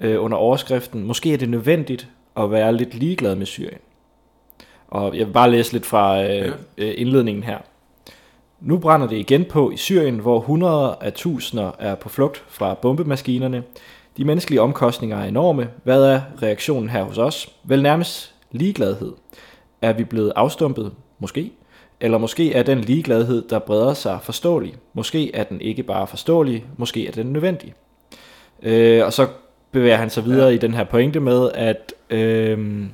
Øh, 0.00 0.24
under 0.24 0.36
overskriften, 0.36 1.02
måske 1.02 1.32
er 1.32 1.36
det 1.36 1.48
nødvendigt 1.48 2.08
at 2.36 2.50
være 2.50 2.76
lidt 2.76 2.94
ligeglad 2.94 3.34
med 3.34 3.46
Syrien. 3.46 3.78
Og 4.88 5.16
jeg 5.16 5.26
vil 5.26 5.32
bare 5.32 5.50
læse 5.50 5.72
lidt 5.72 5.86
fra 5.86 6.22
øh, 6.22 6.52
øh, 6.78 6.94
indledningen 6.96 7.42
her. 7.42 7.58
Nu 8.60 8.78
brænder 8.78 9.06
det 9.06 9.16
igen 9.16 9.44
på 9.44 9.70
i 9.70 9.76
Syrien, 9.76 10.18
hvor 10.18 10.38
hundreder 10.38 10.94
af 11.00 11.12
tusinder 11.12 11.70
er 11.78 11.94
på 11.94 12.08
flugt 12.08 12.44
fra 12.48 12.74
bombemaskinerne. 12.74 13.62
De 14.16 14.24
menneskelige 14.24 14.60
omkostninger 14.60 15.18
er 15.18 15.24
enorme. 15.24 15.68
Hvad 15.84 16.04
er 16.04 16.20
reaktionen 16.42 16.88
her 16.88 17.02
hos 17.02 17.18
os? 17.18 17.52
Vel 17.64 17.82
nærmest 17.82 18.34
ligegladhed. 18.50 19.12
Er 19.82 19.92
vi 19.92 20.04
blevet 20.04 20.32
afstumpet? 20.36 20.92
Måske. 21.18 21.52
Eller 22.00 22.18
måske 22.18 22.54
er 22.54 22.62
den 22.62 22.80
ligegladhed, 22.80 23.48
der 23.48 23.58
breder 23.58 23.94
sig, 23.94 24.18
forståelig. 24.22 24.74
Måske 24.92 25.34
er 25.34 25.44
den 25.44 25.60
ikke 25.60 25.82
bare 25.82 26.06
forståelig, 26.06 26.64
måske 26.76 27.06
er 27.06 27.12
den 27.12 27.26
nødvendig. 27.26 27.74
Øh, 28.62 29.04
og 29.04 29.12
så 29.12 29.26
bevæger 29.72 29.96
han 29.96 30.10
sig 30.10 30.24
videre 30.24 30.48
ja. 30.48 30.54
i 30.54 30.58
den 30.58 30.74
her 30.74 30.84
pointe 30.84 31.20
med, 31.20 31.50
at 31.54 31.94
øh, 32.10 32.84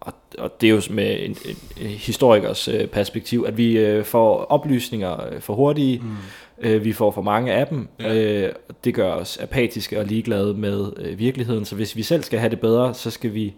og, 0.00 0.12
og 0.38 0.60
det 0.60 0.66
er 0.66 0.70
jo 0.70 0.82
med 0.90 1.16
en, 1.20 1.36
en, 1.80 1.86
historikers 1.88 2.68
øh, 2.68 2.86
perspektiv, 2.86 3.44
at 3.48 3.56
vi 3.56 3.78
øh, 3.78 4.04
får 4.04 4.36
oplysninger 4.44 5.26
øh, 5.32 5.40
for 5.40 5.54
hurtige, 5.54 5.98
mm. 5.98 6.16
øh, 6.60 6.84
vi 6.84 6.92
får 6.92 7.10
for 7.10 7.22
mange 7.22 7.52
af 7.52 7.66
dem, 7.66 7.88
Ja. 8.00 8.14
øh, 8.14 8.52
det 8.84 8.94
gør 8.94 9.12
os 9.12 9.36
apatiske 9.36 9.98
og 10.00 10.06
ligeglade 10.06 10.54
med 10.54 10.92
øh, 10.96 11.18
virkeligheden, 11.18 11.64
så 11.64 11.74
hvis 11.74 11.96
vi 11.96 12.02
selv 12.02 12.22
skal 12.22 12.38
have 12.38 12.50
det 12.50 12.60
bedre, 12.60 12.94
så 12.94 13.10
skal 13.10 13.34
vi, 13.34 13.54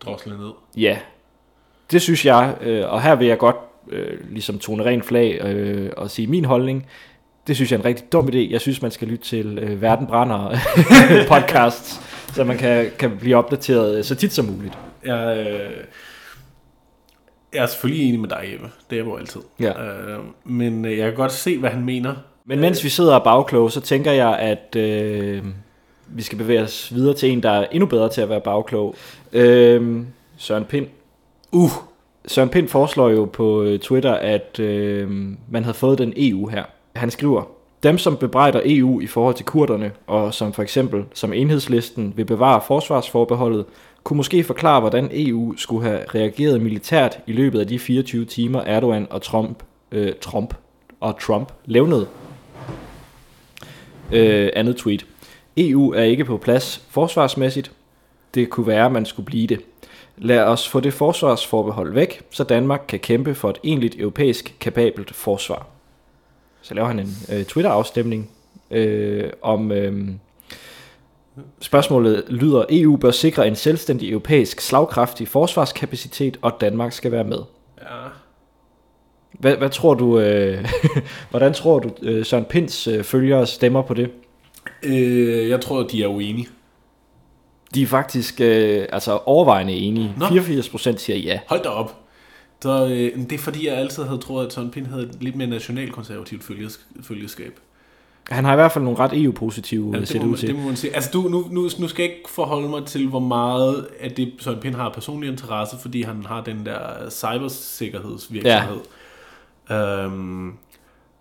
Drosle 0.00 0.38
ned. 0.38 0.50
ja, 0.76 0.98
det 1.90 2.02
synes 2.02 2.26
jeg, 2.26 2.56
øh, 2.60 2.92
og 2.92 3.02
her 3.02 3.14
vil 3.14 3.26
jeg 3.26 3.38
godt 3.38 3.56
øh, 3.88 4.32
ligesom 4.32 4.58
tone 4.58 4.84
ren 4.84 5.02
flag 5.02 5.40
øh, 5.44 5.90
og 5.96 6.10
sige 6.10 6.26
min 6.26 6.44
holdning, 6.44 6.86
det 7.46 7.56
synes 7.56 7.72
jeg 7.72 7.76
er 7.76 7.80
en 7.80 7.84
rigtig 7.84 8.12
dum 8.12 8.28
idé. 8.28 8.38
Jeg 8.50 8.60
synes, 8.60 8.82
man 8.82 8.90
skal 8.90 9.08
lytte 9.08 9.24
til 9.24 9.58
øh, 9.58 9.82
Verden 9.82 10.06
Brænder 10.06 10.56
podcasts, 11.34 12.00
så 12.34 12.44
man 12.44 12.58
kan, 12.58 12.90
kan 12.98 13.18
blive 13.18 13.36
opdateret 13.36 13.98
øh, 13.98 14.04
så 14.04 14.14
tit 14.14 14.32
som 14.32 14.44
muligt. 14.44 14.78
Jeg, 15.04 15.46
øh, 15.46 15.84
jeg 17.52 17.62
er 17.62 17.66
selvfølgelig 17.66 18.08
enig 18.08 18.20
med 18.20 18.28
dig, 18.28 18.48
Jeppe. 18.52 18.66
Det 18.90 18.98
er 18.98 19.02
jeg 19.02 19.06
jo 19.06 19.16
altid. 19.16 19.40
Ja. 19.60 19.82
Øh, 19.82 20.18
men 20.44 20.84
øh, 20.84 20.98
jeg 20.98 21.06
kan 21.06 21.14
godt 21.14 21.32
se, 21.32 21.58
hvad 21.58 21.70
han 21.70 21.84
mener. 21.84 22.14
Men 22.44 22.60
mens 22.60 22.84
vi 22.84 22.88
sidder 22.88 23.14
og 23.14 23.24
bagkloge, 23.24 23.70
så 23.70 23.80
tænker 23.80 24.12
jeg, 24.12 24.38
at 24.38 24.76
øh, 24.76 25.44
vi 26.06 26.22
skal 26.22 26.38
bevæge 26.38 26.62
os 26.62 26.94
videre 26.94 27.14
til 27.14 27.30
en, 27.30 27.42
der 27.42 27.50
er 27.50 27.66
endnu 27.72 27.86
bedre 27.86 28.08
til 28.08 28.20
at 28.20 28.28
være 28.28 28.40
bagklog. 28.40 28.94
Øh, 29.32 30.02
Søren 30.36 30.64
Pind. 30.64 30.86
Uh, 31.52 31.70
Søren 32.26 32.48
Pind 32.48 32.68
foreslår 32.68 33.08
jo 33.08 33.24
på 33.24 33.62
øh, 33.62 33.78
Twitter, 33.78 34.14
at 34.14 34.60
øh, 34.60 35.10
man 35.50 35.64
havde 35.64 35.76
fået 35.76 35.98
den 35.98 36.12
EU 36.16 36.46
her. 36.46 36.64
Han 36.96 37.10
skriver, 37.10 37.42
dem 37.82 37.98
som 37.98 38.16
bebrejder 38.16 38.60
EU 38.64 39.00
i 39.00 39.06
forhold 39.06 39.34
til 39.34 39.46
kurderne, 39.46 39.92
og 40.06 40.34
som 40.34 40.52
for 40.52 40.62
eksempel 40.62 41.04
som 41.14 41.32
enhedslisten 41.32 42.12
vil 42.16 42.24
bevare 42.24 42.60
forsvarsforbeholdet, 42.66 43.64
kunne 44.04 44.16
måske 44.16 44.44
forklare, 44.44 44.80
hvordan 44.80 45.08
EU 45.12 45.56
skulle 45.56 45.88
have 45.88 46.00
reageret 46.14 46.62
militært 46.62 47.18
i 47.26 47.32
løbet 47.32 47.60
af 47.60 47.66
de 47.66 47.78
24 47.78 48.24
timer 48.24 48.60
Erdogan 48.60 49.06
og 49.10 49.22
Trump, 49.22 49.62
øh, 49.92 50.12
Trump 50.20 50.54
og 51.00 51.20
Trump 51.20 51.52
levnede. 51.64 52.06
Øh, 54.12 54.50
andet 54.56 54.76
tweet. 54.76 55.06
EU 55.56 55.92
er 55.92 56.02
ikke 56.02 56.24
på 56.24 56.36
plads 56.36 56.84
forsvarsmæssigt. 56.90 57.72
Det 58.34 58.50
kunne 58.50 58.66
være, 58.66 58.86
at 58.86 58.92
man 58.92 59.06
skulle 59.06 59.26
blive 59.26 59.46
det. 59.46 59.60
Lad 60.16 60.40
os 60.40 60.68
få 60.68 60.80
det 60.80 60.94
forsvarsforbehold 60.94 61.92
væk, 61.92 62.22
så 62.30 62.44
Danmark 62.44 62.84
kan 62.88 62.98
kæmpe 62.98 63.34
for 63.34 63.50
et 63.50 63.58
egentligt 63.64 63.96
europæisk 63.98 64.56
kapabelt 64.60 65.14
forsvar. 65.14 65.66
Så 66.62 66.74
laver 66.74 66.88
han 66.88 66.98
en 66.98 67.16
øh, 67.32 67.44
Twitter-afstemning 67.44 68.30
øh, 68.70 69.30
om... 69.42 69.72
Øh, 69.72 70.08
spørgsmålet 71.60 72.24
lyder, 72.28 72.64
EU 72.70 72.96
bør 72.96 73.10
sikre 73.10 73.48
en 73.48 73.56
selvstændig 73.56 74.10
europæisk 74.10 74.60
slagkraftig 74.60 75.28
forsvarskapacitet, 75.28 76.38
og 76.42 76.52
Danmark 76.60 76.92
skal 76.92 77.12
være 77.12 77.24
med. 77.24 77.38
ja. 77.80 77.86
Hvad, 79.32 79.56
hvad 79.56 79.70
tror 79.70 79.94
du, 79.94 80.18
øh, 80.18 80.64
hvordan 81.30 81.52
tror 81.54 81.78
du, 81.78 81.90
øh, 82.02 82.26
Søren 82.26 82.44
Pinds 82.44 82.86
øh, 82.86 83.04
følgere 83.04 83.46
stemmer 83.46 83.82
på 83.82 83.94
det? 83.94 84.10
Øh, 84.82 85.48
jeg 85.48 85.60
tror, 85.60 85.82
de 85.82 86.02
er 86.02 86.06
uenige. 86.06 86.48
De 87.74 87.82
er 87.82 87.86
faktisk 87.86 88.40
øh, 88.40 88.86
altså 88.92 89.18
overvejende 89.26 89.72
enige. 89.72 90.14
Nå. 90.18 90.26
84% 90.26 90.96
siger 90.96 91.18
ja. 91.18 91.40
Hold 91.46 91.62
da 91.62 91.68
op. 91.68 91.99
Så, 92.62 92.84
øh, 92.84 93.16
det 93.16 93.32
er 93.32 93.38
fordi, 93.38 93.66
jeg 93.66 93.76
altid 93.76 94.02
havde 94.02 94.18
troet, 94.18 94.46
at 94.46 94.52
Søren 94.52 94.70
Pind 94.70 94.86
havde 94.86 95.02
et 95.02 95.16
lidt 95.20 95.36
mere 95.36 95.48
nationalkonservativt 95.48 96.44
følges, 96.44 96.80
følgeskab. 97.02 97.58
Han 98.30 98.44
har 98.44 98.52
i 98.52 98.56
hvert 98.56 98.72
fald 98.72 98.84
nogle 98.84 98.98
ret 98.98 99.22
EU-positive, 99.24 99.90
Ja, 99.94 100.00
det, 100.00 100.14
må 100.16 100.22
ud 100.22 100.28
man, 100.28 100.38
til. 100.38 100.48
det 100.48 100.56
må 100.56 100.62
man 100.66 100.76
sige. 100.76 100.94
Altså, 100.94 101.10
du, 101.12 101.22
nu, 101.22 101.44
nu, 101.50 101.68
nu 101.78 101.88
skal 101.88 102.02
jeg 102.02 102.12
ikke 102.12 102.30
forholde 102.30 102.68
mig 102.68 102.86
til, 102.86 103.08
hvor 103.08 103.18
meget 103.18 103.86
af 104.00 104.10
det 104.10 104.32
Søren 104.38 104.60
Pind 104.60 104.74
har 104.74 104.88
personlig 104.88 105.30
interesse, 105.30 105.76
fordi 105.78 106.02
han 106.02 106.24
har 106.24 106.42
den 106.42 106.66
der 106.66 107.10
cybersikkerhedsvirksomhed, 107.10 108.80
ja. 109.70 110.04
øhm, 110.04 110.52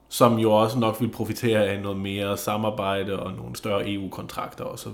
som 0.10 0.38
jo 0.40 0.52
også 0.52 0.80
nok 0.80 1.02
vil 1.02 1.10
profitere 1.10 1.66
af 1.66 1.82
noget 1.82 1.98
mere 1.98 2.38
samarbejde 2.38 3.20
og 3.20 3.34
nogle 3.34 3.56
større 3.56 3.94
EU-kontrakter 3.94 4.64
osv. 4.64 4.90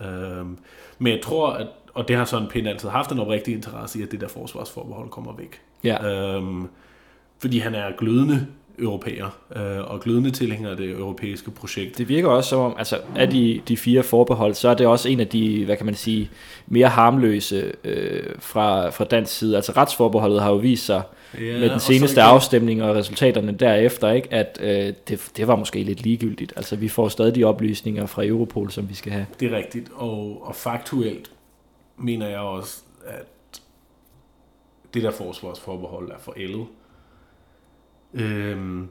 Øhm, 0.00 0.58
men 0.98 1.12
jeg 1.12 1.20
tror, 1.22 1.50
at, 1.50 1.66
og 1.94 2.08
det 2.08 2.16
har 2.16 2.24
Søren 2.24 2.48
Pind 2.48 2.68
altid 2.68 2.88
haft 2.88 3.12
en 3.12 3.18
oprigtig 3.18 3.54
interesse 3.54 3.98
i, 3.98 4.02
at 4.02 4.10
det 4.10 4.20
der 4.20 4.28
forsvarsforbehold 4.28 5.08
kommer 5.08 5.32
væk. 5.36 5.60
Ja. 5.84 6.34
Øhm, 6.36 6.68
fordi 7.38 7.58
han 7.58 7.74
er 7.74 7.96
glødende 7.98 8.46
europæer 8.78 9.38
øh, 9.56 9.90
og 9.90 10.00
glødende 10.00 10.30
tilhænger 10.30 10.70
af 10.70 10.76
det 10.76 10.90
europæiske 10.90 11.50
projekt. 11.50 11.98
Det 11.98 12.08
virker 12.08 12.28
også 12.28 12.50
som 12.50 12.60
om, 12.60 12.74
altså 12.78 12.98
af 13.16 13.30
de, 13.30 13.60
de 13.68 13.76
fire 13.76 14.02
forbehold, 14.02 14.54
så 14.54 14.68
er 14.68 14.74
det 14.74 14.86
også 14.86 15.08
en 15.08 15.20
af 15.20 15.28
de, 15.28 15.64
hvad 15.64 15.76
kan 15.76 15.86
man 15.86 15.94
sige, 15.94 16.30
mere 16.66 16.88
harmløse 16.88 17.72
øh, 17.84 18.22
fra, 18.38 18.90
fra 18.90 19.04
dansk 19.04 19.38
side. 19.38 19.56
Altså 19.56 19.72
retsforbeholdet 19.76 20.42
har 20.42 20.50
jo 20.50 20.56
vist 20.56 20.86
sig 20.86 21.02
Ja, 21.34 21.58
med 21.58 21.70
den 21.70 21.80
seneste 21.80 22.20
igen- 22.20 22.30
afstemning 22.30 22.82
og 22.82 22.94
resultaterne 22.96 23.52
derefter, 23.52 24.10
ikke, 24.10 24.32
at 24.32 24.58
øh, 24.62 24.94
det, 25.08 25.30
det 25.36 25.48
var 25.48 25.56
måske 25.56 25.82
lidt 25.82 26.02
ligegyldigt. 26.02 26.52
Altså 26.56 26.76
vi 26.76 26.88
får 26.88 27.08
stadig 27.08 27.34
de 27.34 27.44
oplysninger 27.44 28.06
fra 28.06 28.24
Europol, 28.24 28.70
som 28.70 28.88
vi 28.88 28.94
skal 28.94 29.12
have. 29.12 29.26
Det 29.40 29.52
er 29.52 29.56
rigtigt, 29.56 29.88
og, 29.94 30.46
og 30.46 30.56
faktuelt 30.56 31.30
mener 31.98 32.28
jeg 32.28 32.38
også, 32.38 32.82
at 33.06 33.24
det 34.94 35.02
der 35.02 35.10
forsvarsforbehold 35.10 36.10
er 36.10 36.18
forældet. 36.18 36.66
Øhm, 38.14 38.88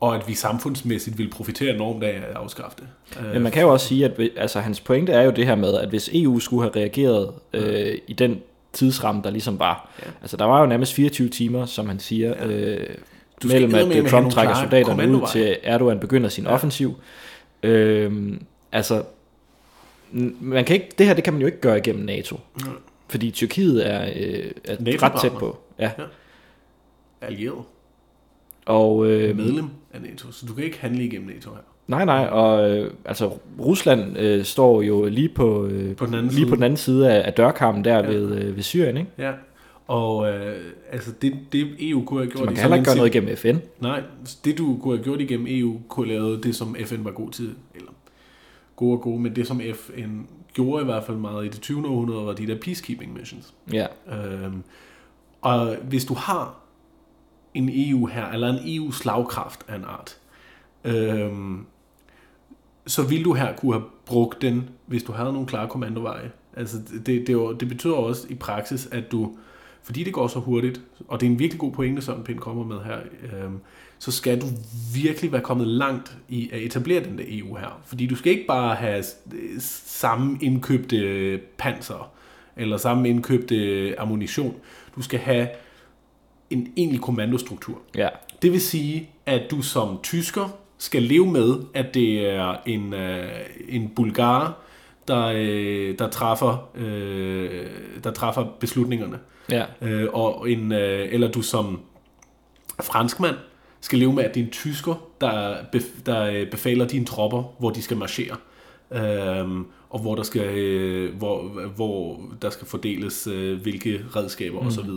og 0.00 0.16
at 0.16 0.28
vi 0.28 0.34
samfundsmæssigt 0.34 1.18
vil 1.18 1.30
profitere 1.30 1.74
enormt 1.74 2.04
af 2.04 2.16
at 2.30 2.36
afskaffe 2.36 2.76
det. 2.80 2.88
Øh, 3.26 3.32
Men 3.32 3.42
man 3.42 3.52
kan 3.52 3.62
jo 3.62 3.68
også 3.72 3.86
sige, 3.86 4.04
at 4.04 4.20
altså, 4.36 4.60
hans 4.60 4.80
pointe 4.80 5.12
er 5.12 5.22
jo 5.22 5.30
det 5.30 5.46
her 5.46 5.54
med, 5.54 5.74
at 5.74 5.88
hvis 5.88 6.10
EU 6.12 6.38
skulle 6.38 6.62
have 6.62 6.76
reageret 6.76 7.32
øh, 7.52 7.98
i 8.06 8.12
den 8.12 8.40
tidsramme, 8.72 9.22
der 9.24 9.30
ligesom 9.30 9.58
var. 9.58 9.90
Ja. 10.06 10.10
Altså 10.20 10.36
der 10.36 10.44
var 10.44 10.60
jo 10.60 10.66
nærmest 10.66 10.92
24 10.94 11.28
timer, 11.28 11.66
som 11.66 11.88
han 11.88 11.98
siger, 11.98 12.28
Ja. 12.28 12.46
øh, 12.46 12.86
Du 13.42 13.48
mellem 13.48 13.74
at 13.74 13.92
have 13.94 14.08
Trump 14.08 14.32
trækker 14.32 14.54
soldaterne 14.54 15.08
ud 15.16 15.20
til 15.32 15.56
Erdogan 15.62 15.98
begynder 16.00 16.28
sin 16.28 16.44
Ja. 16.44 16.50
ja. 16.50 16.54
offensiv. 16.54 16.94
Øh, 17.62 18.32
altså, 18.72 19.02
man 20.40 20.64
kan 20.64 20.74
ikke, 20.76 20.88
det 20.98 21.06
her 21.06 21.14
det 21.14 21.24
kan 21.24 21.32
man 21.32 21.40
jo 21.40 21.46
ikke 21.46 21.60
gøre 21.60 21.78
igennem 21.78 22.04
NATO. 22.04 22.40
Nej. 22.64 22.74
Fordi 23.08 23.30
Tyrkiet 23.30 23.90
er, 23.90 24.02
øh, 24.02 24.50
er 24.64 25.02
ret 25.02 25.20
tæt 25.22 25.32
på. 25.32 25.58
Ja. 25.78 25.90
allieret, 27.20 27.64
Og, 28.66 29.06
øh, 29.10 29.36
medlem 29.36 29.68
af 29.92 30.02
NATO, 30.02 30.32
så 30.32 30.46
du 30.46 30.54
kan 30.54 30.64
ikke 30.64 30.78
handle 30.80 31.04
igennem 31.04 31.28
NATO 31.28 31.50
her. 31.50 31.58
nej, 31.86 32.04
nej, 32.04 32.26
og 32.26 32.70
øh, 32.70 32.90
altså 33.04 33.32
Rusland 33.60 34.18
øh, 34.18 34.44
står 34.44 34.82
jo 34.82 35.04
lige 35.08 35.28
på, 35.28 35.66
øh, 35.66 35.96
På 35.96 36.06
den 36.06 36.14
anden 36.14 36.26
lige 36.28 36.36
side. 36.36 36.48
på 36.48 36.54
den 36.54 36.62
anden 36.62 36.76
side 36.76 37.12
af, 37.12 37.26
af 37.26 37.32
dørkarmen 37.32 37.84
der 37.84 37.94
Ja. 37.98 38.02
ja. 38.02 38.08
ved, 38.08 38.36
øh, 38.44 38.56
ved 38.56 38.62
Syrien, 38.62 38.96
ikke? 38.96 39.10
Ja, 39.18 39.32
og 39.86 40.28
øh, 40.32 40.56
altså 40.92 41.10
det, 41.22 41.34
det 41.52 41.66
EU 41.80 42.04
kunne 42.04 42.20
have 42.20 42.30
Så 42.30 42.36
gjort... 42.36 42.44
man 42.46 42.52
i 42.52 42.54
kan 42.54 42.62
heller 42.62 42.76
ikke 42.76 42.86
gøre 42.86 42.96
noget 42.96 43.14
igennem 43.14 43.36
FN. 43.36 43.56
Nej, 43.80 44.02
det 44.44 44.58
du 44.58 44.78
kunne 44.82 44.96
have 44.96 45.04
gjort 45.04 45.20
igennem 45.20 45.46
EU, 45.50 45.76
kunne 45.88 46.06
have 46.06 46.18
lavet 46.18 46.44
det, 46.44 46.54
som 46.54 46.76
FN 46.84 47.04
var 47.04 47.10
god 47.10 47.30
til, 47.30 47.50
eller 47.74 47.90
gode 48.76 48.96
og 48.96 49.02
gode, 49.02 49.20
men 49.22 49.36
det 49.36 49.46
som 49.46 49.60
FN 49.74 50.20
gjorde 50.54 50.82
i 50.82 50.84
hvert 50.84 51.04
fald 51.04 51.16
meget 51.16 51.44
i 51.46 51.48
det 51.48 51.60
20. 51.60 51.88
århundrede, 51.88 52.26
var 52.26 52.32
de 52.32 52.46
der 52.46 52.60
peacekeeping 52.60 53.12
missions. 53.12 53.54
Ja, 53.72 53.86
Øhm, 54.12 54.62
og 55.40 55.76
hvis 55.76 56.04
du 56.04 56.14
har 56.14 56.54
en 57.54 57.70
EU 57.72 58.06
her, 58.06 58.26
eller 58.26 58.48
en 58.48 58.76
EU-slagkraft 58.76 59.64
af 59.68 59.76
en 59.76 59.84
art, 59.84 60.18
øhm, 60.84 61.66
så 62.86 63.02
vil 63.02 63.24
du 63.24 63.32
her 63.32 63.56
kunne 63.56 63.72
have 63.72 63.84
brugt 64.06 64.42
den, 64.42 64.70
hvis 64.86 65.02
du 65.02 65.12
havde 65.12 65.32
nogle 65.32 65.48
klare 65.48 65.68
kommandoveje. 65.68 66.30
Altså 66.56 66.78
det, 67.06 67.26
det, 67.26 67.60
det 67.60 67.68
betyder 67.68 67.94
også 67.94 68.26
i 68.30 68.34
praksis, 68.34 68.86
at 68.86 69.12
du, 69.12 69.36
fordi 69.82 70.04
det 70.04 70.12
går 70.12 70.26
så 70.26 70.38
hurtigt, 70.38 70.80
og 71.08 71.20
det 71.20 71.26
er 71.26 71.30
en 71.30 71.38
virkelig 71.38 71.60
god 71.60 71.72
pointe, 71.72 72.02
som 72.02 72.24
Pind 72.24 72.38
kommer 72.38 72.64
med 72.64 72.80
her, 72.80 72.98
øhm, 73.32 73.60
så 73.98 74.10
skal 74.10 74.40
du 74.40 74.46
virkelig 74.94 75.32
være 75.32 75.40
kommet 75.40 75.66
langt 75.66 76.16
i 76.28 76.50
at 76.52 76.60
etablere 76.62 77.04
den 77.04 77.18
der 77.18 77.24
EU 77.28 77.56
her. 77.56 77.80
Fordi 77.84 78.06
du 78.06 78.16
skal 78.16 78.32
ikke 78.32 78.46
bare 78.46 78.74
have 78.74 79.04
øh, 79.32 79.60
samme 79.86 80.38
indkøbte 80.42 81.40
panser, 81.58 82.10
eller 82.56 82.76
samme 82.76 83.08
indkøbte 83.08 83.94
ammunition. 84.00 84.54
Du 84.96 85.02
skal 85.02 85.18
have 85.20 85.48
en 86.50 86.72
egentlig 86.76 87.00
kommandostruktur. 87.00 87.78
ja, 87.96 88.08
Det 88.42 88.52
vil 88.52 88.60
sige, 88.60 89.10
at 89.26 89.50
du 89.50 89.62
som 89.62 89.98
tysker 90.02 90.48
skal 90.78 91.02
leve 91.02 91.26
med, 91.26 91.54
at 91.74 91.94
det 91.94 92.30
er 92.30 92.56
en, 92.66 92.94
øh, 92.94 93.28
en 93.68 93.88
bulgar, 93.96 94.56
der, 95.08 95.26
øh, 95.26 95.98
der, 95.98 96.08
træffer, 96.08 96.70
øh, 96.74 97.66
der 98.04 98.10
træffer 98.12 98.46
beslutningerne. 98.60 99.18
ja, 99.50 99.64
Øh, 99.80 100.08
og 100.12 100.50
en, 100.50 100.72
øh, 100.72 101.08
eller 101.12 101.30
du 101.30 101.42
som 101.42 101.80
franskmand 102.82 103.36
skal 103.80 103.98
leve 103.98 104.12
med, 104.12 104.24
at 104.24 104.34
det 104.34 104.40
er 104.40 104.44
en 104.44 104.50
tysker, 104.50 104.94
der, 105.20 105.56
bef, 105.72 105.84
der 106.06 106.22
øh, 106.22 106.50
befaler 106.50 106.86
dine 106.86 107.04
tropper, 107.04 107.42
hvor 107.58 107.70
de 107.70 107.82
skal 107.82 107.96
marchere. 107.96 108.36
Øhm, 108.92 109.66
og 109.90 110.00
hvor 110.00 110.14
der 110.14 110.22
skal, 110.22 110.58
øh, 110.58 111.16
hvor, 111.16 111.42
hvor 111.76 112.20
der 112.42 112.50
skal 112.50 112.66
fordeles 112.66 113.26
øh, 113.26 113.60
hvilke 113.60 114.00
redskaber 114.16 114.60
mm. 114.60 114.66
osv. 114.66 114.90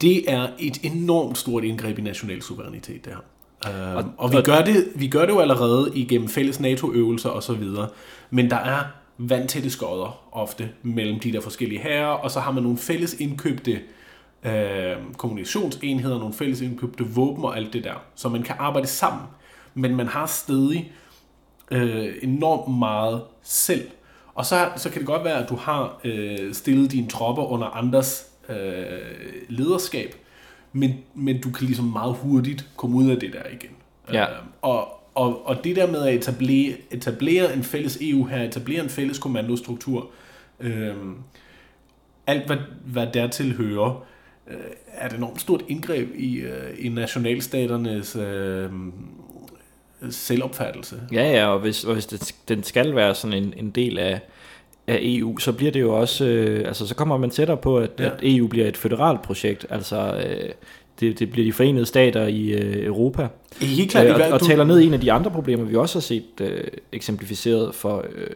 Det 0.00 0.32
er 0.32 0.48
et 0.58 0.78
enormt 0.82 1.38
stort 1.38 1.64
indgreb 1.64 1.98
i 1.98 2.02
national 2.02 2.42
suverænitet, 2.42 3.04
det 3.04 3.12
her. 3.12 3.20
Øhm, 3.72 3.96
og, 3.96 4.04
og, 4.16 4.32
vi, 4.32 4.36
og- 4.36 4.44
gør 4.44 4.62
det, 4.64 4.88
vi 4.94 5.08
gør 5.08 5.20
det 5.26 5.32
jo 5.32 5.40
allerede 5.40 5.90
igennem 5.94 6.28
fælles 6.28 6.60
NATO-øvelser 6.60 7.30
osv., 7.30 7.64
men 8.30 8.50
der 8.50 8.56
er 8.56 8.82
vandtætte 9.18 9.70
skodder 9.70 10.28
ofte 10.32 10.70
mellem 10.82 11.20
de 11.20 11.32
der 11.32 11.40
forskellige 11.40 11.80
herrer, 11.80 12.06
og 12.06 12.30
så 12.30 12.40
har 12.40 12.52
man 12.52 12.62
nogle 12.62 12.78
fælles 12.78 13.14
indkøbte 13.20 13.72
øh, 13.72 13.78
kommunikationsenheder, 15.16 16.18
nogle 16.18 16.34
fælles 16.34 16.60
indkøbte 16.60 17.04
våben 17.04 17.44
og 17.44 17.56
alt 17.56 17.72
det 17.72 17.84
der, 17.84 17.94
så 18.14 18.28
man 18.28 18.42
kan 18.42 18.54
arbejde 18.58 18.86
sammen, 18.86 19.22
men 19.74 19.96
man 19.96 20.06
har 20.06 20.26
stadig 20.26 20.92
øh, 21.70 22.14
enormt 22.22 22.78
meget 22.78 23.22
selv. 23.42 23.90
Og 24.34 24.46
så, 24.46 24.70
så 24.76 24.90
kan 24.90 24.98
det 24.98 25.06
godt 25.06 25.24
være, 25.24 25.42
at 25.42 25.48
du 25.48 25.56
har 25.56 26.00
øh, 26.04 26.54
stillet 26.54 26.92
dine 26.92 27.08
tropper 27.08 27.42
under 27.42 27.66
andres 27.66 28.26
øh, 28.48 28.56
lederskab, 29.48 30.14
men, 30.72 30.94
men 31.14 31.40
du 31.40 31.50
kan 31.50 31.66
ligesom 31.66 31.84
meget 31.84 32.14
hurtigt 32.14 32.70
komme 32.76 32.96
ud 32.96 33.10
af 33.10 33.20
det 33.20 33.32
der 33.32 33.48
igen. 33.52 33.70
Ja. 34.12 34.30
Øh, 34.30 34.36
og, 34.62 35.02
og, 35.14 35.46
og 35.46 35.64
det 35.64 35.76
der 35.76 35.90
med 35.90 36.02
at 36.02 36.14
etablere, 36.14 36.74
etablere 36.90 37.54
en 37.54 37.62
fælles 37.62 37.98
EU 38.00 38.24
her, 38.24 38.42
etablere 38.42 38.82
en 38.82 38.90
fælles 38.90 39.18
kommandostruktur, 39.18 40.10
øh, 40.60 40.94
alt 42.26 42.46
hvad, 42.46 42.56
hvad 42.84 43.06
dertil 43.14 43.56
hører, 43.56 44.04
øh, 44.50 44.56
er 44.94 45.06
et 45.08 45.12
enormt 45.12 45.40
stort 45.40 45.62
indgreb 45.68 46.08
i, 46.16 46.36
øh, 46.36 46.52
i 46.78 46.88
nationalstaternes 46.88 48.16
øh, 48.16 48.70
selvopfattelse. 50.10 50.96
Ja, 51.12 51.30
ja, 51.30 51.46
og 51.46 51.58
hvis, 51.60 51.84
og 51.84 51.92
hvis 51.92 52.06
det, 52.06 52.34
den 52.48 52.62
skal 52.62 52.94
være 52.94 53.14
sådan 53.14 53.42
en, 53.42 53.54
en 53.56 53.70
del 53.70 53.98
af, 53.98 54.20
af 54.86 54.98
EU, 55.02 55.38
så 55.38 55.52
bliver 55.52 55.72
det 55.72 55.80
jo 55.80 56.00
også, 56.00 56.24
øh, 56.24 56.66
altså 56.68 56.86
så 56.86 56.94
kommer 56.94 57.16
man 57.16 57.30
tættere 57.30 57.56
på, 57.56 57.78
at, 57.78 57.90
Ja. 57.98 58.04
at 58.06 58.12
EU 58.22 58.46
bliver 58.46 58.66
et 58.66 58.76
føderalt 58.76 59.22
projekt, 59.22 59.66
altså 59.70 60.22
øh, 60.26 60.50
det, 61.00 61.18
det 61.18 61.30
bliver 61.30 61.44
de 61.46 61.52
forenede 61.52 61.86
stater 61.86 62.26
i 62.26 62.48
øh, 62.50 62.84
Europa, 62.86 63.28
Helt 63.60 63.90
klart, 63.90 64.06
øh, 64.06 64.14
og, 64.14 64.32
og 64.32 64.40
du- 64.40 64.46
taler 64.46 64.64
ned 64.64 64.80
en 64.82 64.94
af 64.94 65.00
de 65.00 65.12
andre 65.12 65.30
problemer, 65.30 65.64
vi 65.64 65.76
også 65.76 65.98
har 65.98 66.00
set 66.00 66.24
øh, 66.40 66.64
eksemplificeret 66.92 67.74
for 67.74 68.04
øh, 68.14 68.26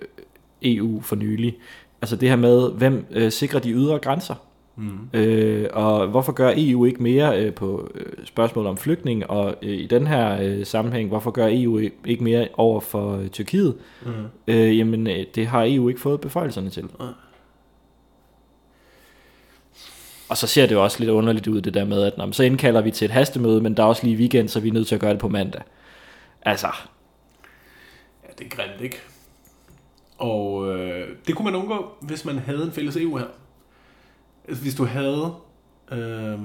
EU 0.62 1.00
for 1.00 1.16
nylig, 1.16 1.56
altså 2.02 2.16
det 2.16 2.28
her 2.28 2.36
med, 2.36 2.70
hvem 2.72 3.04
øh, 3.10 3.32
sikrer 3.32 3.60
de 3.60 3.70
ydre 3.70 3.98
grænser, 3.98 4.34
Mm. 4.76 5.08
Øh, 5.12 5.68
og 5.72 6.06
hvorfor 6.06 6.32
gør 6.32 6.52
EU 6.56 6.84
ikke 6.84 7.02
mere 7.02 7.42
øh, 7.42 7.54
på 7.54 7.90
øh, 7.94 8.26
spørgsmålet 8.26 8.70
om 8.70 8.76
flygtning, 8.76 9.30
og 9.30 9.54
øh, 9.62 9.76
i 9.78 9.86
den 9.86 10.06
her 10.06 10.38
øh, 10.42 10.66
sammenhæng, 10.66 11.08
hvorfor 11.08 11.30
gør 11.30 11.48
EU 11.50 11.78
ikke 12.04 12.24
mere 12.24 12.48
over 12.54 12.80
for 12.80 13.16
øh, 13.16 13.28
Tyrkiet? 13.28 13.76
Mm. 14.06 14.12
Øh, 14.46 14.78
jamen, 14.78 15.06
øh, 15.06 15.24
det 15.34 15.46
har 15.46 15.64
EU 15.68 15.88
ikke 15.88 16.00
fået 16.00 16.20
beføjelserne 16.20 16.70
til. 16.70 16.84
Nej. 16.98 17.08
Og 20.28 20.36
så 20.36 20.46
ser 20.46 20.66
det 20.66 20.74
jo 20.74 20.82
også 20.82 21.00
lidt 21.00 21.10
underligt 21.10 21.46
ud, 21.46 21.60
det 21.60 21.74
der 21.74 21.84
med, 21.84 22.02
at 22.02 22.18
nå, 22.18 22.32
så 22.32 22.42
indkalder 22.42 22.80
vi 22.80 22.90
til 22.90 23.04
et 23.04 23.10
hastemøde, 23.10 23.60
men 23.60 23.76
der 23.76 23.82
er 23.82 23.86
også 23.86 24.04
lige 24.06 24.16
weekend, 24.16 24.48
så 24.48 24.60
vi 24.60 24.68
er 24.68 24.72
nødt 24.72 24.86
til 24.86 24.94
at 24.94 25.00
gøre 25.00 25.12
det 25.12 25.18
på 25.18 25.28
mandag. 25.28 25.62
Altså, 26.42 26.68
Ja, 28.24 28.28
det 28.38 28.44
er 28.44 28.56
grimt, 28.56 28.80
ikke? 28.80 29.00
Og 30.18 30.68
øh, 30.68 31.08
det 31.26 31.34
kunne 31.34 31.50
man 31.50 31.60
undgå, 31.60 31.90
hvis 32.00 32.24
man 32.24 32.38
havde 32.38 32.62
en 32.62 32.72
fælles 32.72 32.96
EU 32.96 33.16
her. 33.16 33.26
Altså, 34.48 34.62
hvis 34.62 34.74
du 34.74 34.84
havde 34.84 35.32
øh, 35.92 36.38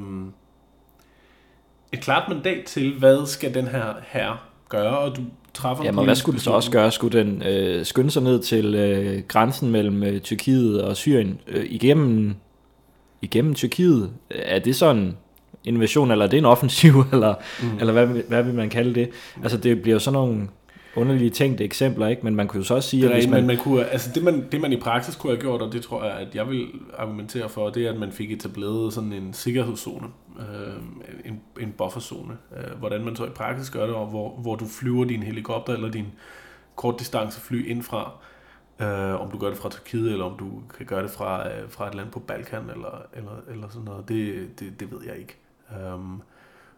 et 1.94 2.02
klart 2.02 2.30
mandat 2.30 2.66
til, 2.66 2.94
hvad 3.00 3.28
skal 3.28 3.54
den 3.54 3.68
her 3.68 3.94
her 4.08 4.48
gøre, 4.70 4.98
og 4.98 5.16
du 5.18 5.22
træffer 5.54 5.82
en 5.82 5.86
jamen, 5.86 6.06
hvad 6.06 6.16
skulle 6.16 6.34
den 6.34 6.42
så 6.42 6.52
også 6.52 6.72
gøre? 6.72 6.92
Skulle 6.92 7.20
den 7.20 7.44
øh, 7.44 7.86
skynde 7.86 8.12
sig 8.12 8.24
ned 8.24 8.40
til 8.44 8.76
øh, 8.76 9.24
grænsen 9.28 9.72
mellem 9.72 10.04
øh, 10.04 10.20
Tyrkiet 10.22 10.82
og 10.82 10.98
Syrien 10.98 11.40
øh, 11.48 11.66
igennem, 11.70 12.36
igennem 13.22 13.54
Tyrkiet? 13.54 14.12
Er 14.30 14.60
det 14.60 14.76
sådan 14.76 14.98
en 15.02 15.18
invasion, 15.64 16.12
eller 16.12 16.26
er 16.26 16.30
det 16.30 16.38
en 16.38 16.46
offensiv, 16.46 17.04
eller, 17.14 17.36
mm. 17.62 17.78
eller 17.80 17.94
hvad, 17.94 18.06
vil- 18.06 18.24
hvad 18.28 18.44
vil 18.44 18.54
man 18.54 18.70
kalde 18.70 18.96
det? 18.96 19.10
Altså, 19.44 19.58
det 19.58 19.82
bliver 19.82 19.96
jo 19.96 20.00
sådan 20.00 20.14
nogle 20.14 20.48
underlige 20.96 21.30
tænkte 21.30 21.64
eksempler, 21.64 22.08
ikke? 22.08 22.22
Men 22.24 22.36
man 22.36 22.48
kunne 22.48 22.58
jo 22.58 22.64
så 22.64 22.76
også 22.76 22.90
sige, 22.90 23.02
Det 23.02 23.10
at 23.10 23.16
er 23.16 23.20
hvis 23.20 23.30
man, 23.30 23.40
men 23.40 23.48
man 23.48 23.58
kunne, 23.58 23.86
altså 23.86 24.12
det 24.16 24.24
man, 24.24 24.48
det 24.52 24.62
man 24.62 24.74
i 24.74 24.80
praksis 24.80 25.16
kunne 25.16 25.34
have 25.34 25.42
gjort, 25.42 25.62
og 25.62 25.74
det 25.74 25.84
tror 25.84 26.04
jeg, 26.04 26.14
at 26.14 26.36
jeg 26.36 26.50
vil 26.50 26.68
argumentere 26.98 27.50
for, 27.50 27.70
det 27.70 27.86
er, 27.86 27.92
at 27.92 28.00
man 28.00 28.12
fik 28.12 28.32
etableret 28.32 28.94
sådan 28.94 29.14
en 29.14 29.34
sikkerhedszone, 29.34 30.08
øh, 30.40 30.76
en, 31.26 31.42
en 31.62 31.72
bufferzone. 31.78 32.38
Øh, 32.58 32.80
hvordan 32.80 33.06
man 33.06 33.16
så 33.16 33.26
i 33.26 33.30
praksis 33.30 33.70
gør 33.70 33.86
det, 33.86 33.96
og 33.96 34.08
hvor, 34.08 34.30
hvor 34.30 34.56
du 34.56 34.66
flyver 34.68 35.06
din 35.06 35.24
helikopter 35.24 35.74
eller 35.74 35.92
din 35.92 36.08
kortdistancefly 36.76 37.70
ind 37.70 37.84
fra, 37.84 38.12
øh, 38.82 39.22
om 39.22 39.32
du 39.32 39.38
gør 39.38 39.48
det 39.48 39.58
fra 39.58 39.70
Tyrkiet, 39.70 40.12
eller 40.12 40.26
om 40.26 40.38
du 40.38 40.50
kan 40.78 40.86
gøre 40.86 41.04
det 41.04 41.12
fra, 41.12 41.50
øh, 41.50 41.70
fra 41.70 41.88
et 41.88 41.96
land 41.96 42.12
på 42.12 42.20
Balkan, 42.20 42.62
eller, 42.62 43.02
eller, 43.14 43.32
eller 43.52 43.70
sådan 43.70 43.86
noget, 43.86 44.10
det, 44.10 44.50
det, 44.60 44.80
det 44.80 44.92
ved 44.92 45.00
jeg 45.06 45.18
ikke. 45.18 45.38
Um, 45.96 46.22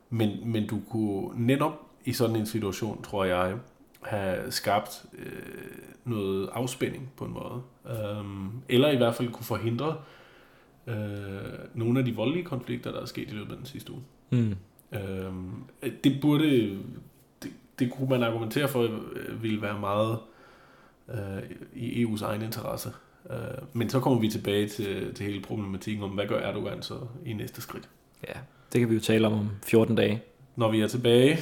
men, 0.10 0.30
men 0.46 0.68
du 0.68 0.80
kunne 0.90 1.30
netop 1.46 1.80
i 2.06 2.14
sådan 2.14 2.36
en 2.36 2.46
situation, 2.46 3.04
tror 3.04 3.26
jeg, 3.26 3.54
have 4.06 4.52
skabt 4.52 5.06
øh, 5.18 5.32
noget 6.06 6.50
afspænding 6.54 7.12
på 7.18 7.26
en 7.26 7.34
måde. 7.34 7.62
Um, 8.20 8.62
eller 8.70 8.90
i 8.90 8.98
hvert 8.98 9.16
fald 9.16 9.32
kunne 9.32 9.46
forhindre 9.46 9.98
øh, 10.88 10.96
nogle 11.74 12.00
af 12.00 12.06
de 12.06 12.16
voldelige 12.16 12.46
konflikter, 12.46 12.92
der 12.92 13.02
er 13.02 13.06
sket 13.06 13.30
i 13.30 13.34
løbet 13.34 13.52
af 13.52 13.58
den 13.58 13.66
sidste 13.66 13.92
uge. 13.92 14.02
Mm. 14.30 14.56
Øhm, 14.94 15.64
det 16.04 16.18
burde, 16.22 16.80
det, 17.44 17.52
det 17.80 17.92
kunne 17.92 18.10
man 18.10 18.24
argumentere 18.24 18.68
for, 18.68 18.84
øh, 18.84 19.44
ville 19.44 19.62
være 19.62 19.80
meget 19.80 20.18
øh, 21.10 21.44
i 21.76 22.06
EU's 22.06 22.26
egen 22.26 22.42
interesse. 22.42 22.90
Øh, 23.30 23.38
men 23.74 23.90
så 23.90 24.00
kommer 24.00 24.20
vi 24.20 24.30
tilbage 24.30 24.68
til, 24.68 25.14
til 25.14 25.26
hele 25.26 25.42
problematikken 25.42 26.04
om, 26.04 26.10
hvad 26.10 26.28
gør 26.28 26.40
Erdogan 26.40 26.82
så 26.82 27.00
i 27.26 27.34
næste 27.34 27.62
skridt? 27.62 27.90
Ja, 28.28 28.34
det 28.74 28.80
kan 28.80 28.90
vi 28.90 28.94
jo 28.94 29.02
tale 29.02 29.28
om 29.28 29.34
om 29.34 29.50
14 29.64 29.96
dage. 29.96 30.22
Når 30.56 30.72
vi 30.72 30.82
er 30.82 30.88
tilbage, 30.88 31.40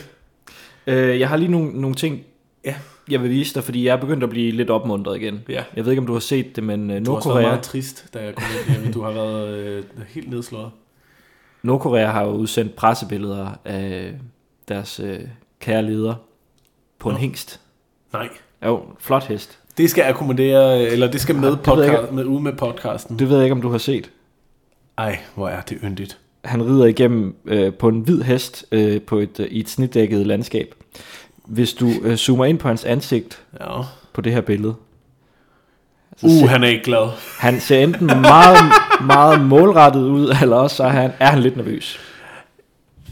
Øh, 0.87 1.19
jeg 1.19 1.29
har 1.29 1.37
lige 1.37 1.51
nogle, 1.51 1.81
nogle 1.81 1.95
ting, 1.95 2.21
Ja. 2.65 2.75
jeg 3.09 3.21
vil 3.23 3.29
vise 3.29 3.53
dig, 3.53 3.63
fordi 3.63 3.85
jeg 3.85 3.91
er 3.93 4.01
begyndt 4.01 4.23
at 4.23 4.29
blive 4.29 4.51
lidt 4.51 4.69
opmuntret 4.69 5.17
igen. 5.21 5.39
ja, 5.49 5.63
Jeg 5.75 5.85
ved 5.85 5.91
ikke, 5.91 5.99
om 6.01 6.07
du 6.07 6.13
har 6.13 6.19
set 6.19 6.55
det, 6.55 6.63
men 6.63 6.79
øh, 6.79 6.85
du 6.87 6.91
har 6.91 6.95
været 6.95 7.05
Nordkorea, 7.25 7.41
meget 7.47 7.61
trist, 7.61 8.05
da 8.13 8.19
jeg 8.23 8.35
kom 8.35 8.43
ind 8.69 8.81
hjem. 8.83 8.93
Du 8.93 9.01
har 9.01 9.11
været 9.11 9.57
øh, 9.57 9.83
helt 10.07 10.29
nedslået. 10.29 10.71
Nordkorea 11.63 12.05
har 12.07 12.23
jo 12.23 12.29
udsendt 12.31 12.75
pressebilleder 12.75 13.47
af 13.65 14.13
deres 14.67 14.99
øh, 14.99 15.19
kære 15.59 15.83
leder 15.83 16.15
på 16.99 17.09
en 17.09 17.13
Nå. 17.15 17.19
hængst. 17.19 17.59
Nej, 18.13 18.29
Jo, 18.65 18.81
flot 18.99 19.23
hest. 19.23 19.59
det 19.77 19.89
skal 19.89 20.03
akkommodere, 20.03 20.81
eller 20.83 21.11
det 21.11 21.21
skal 21.21 21.35
med, 21.35 21.57
podcast, 21.57 22.11
med 22.11 22.25
ud 22.25 22.39
med 22.41 22.53
podcasten. 22.53 23.19
Det 23.19 23.29
ved 23.29 23.35
jeg 23.35 23.45
ikke, 23.45 23.53
om 23.55 23.61
du 23.61 23.69
har 23.69 23.77
set. 23.77 24.09
Ej, 24.97 25.19
hvor 25.35 25.49
er 25.49 25.61
det 25.61 25.77
yndigt. 25.83 26.17
Han 26.45 26.65
rider 26.65 26.85
igennem 26.85 27.35
øh, 27.45 27.73
på 27.73 27.87
en 27.87 27.99
hvid 27.99 28.21
hest 28.21 28.65
øh, 28.71 29.01
på 29.01 29.17
et, 29.19 29.39
øh, 29.39 29.47
i 29.51 29.59
et 29.59 29.69
snitdækket 29.69 30.27
landskab. 30.27 30.75
Hvis 31.45 31.73
du 31.73 31.89
øh, 32.03 32.15
zoomer 32.17 32.45
ind 32.45 32.57
på 32.59 32.67
hans 32.67 32.85
ansigt 32.85 33.41
Ja. 33.59 33.81
på 34.13 34.21
det 34.21 34.33
her 34.33 34.41
billede, 34.41 34.73
så 36.17 36.25
Uh, 36.27 36.31
ser, 36.31 36.47
han 36.47 36.63
er 36.63 36.67
ikke 36.67 36.83
glad. 36.83 37.09
han 37.39 37.59
ser 37.59 37.79
enten 37.83 38.07
meget, 38.07 38.57
meget 39.05 39.41
målrettet 39.45 40.01
ud, 40.01 40.35
eller 40.41 40.55
også 40.55 40.75
så 40.75 40.83
er 40.83 40.89
han, 40.89 41.11
er 41.19 41.27
han 41.27 41.39
lidt 41.39 41.55
nervøs. 41.57 41.99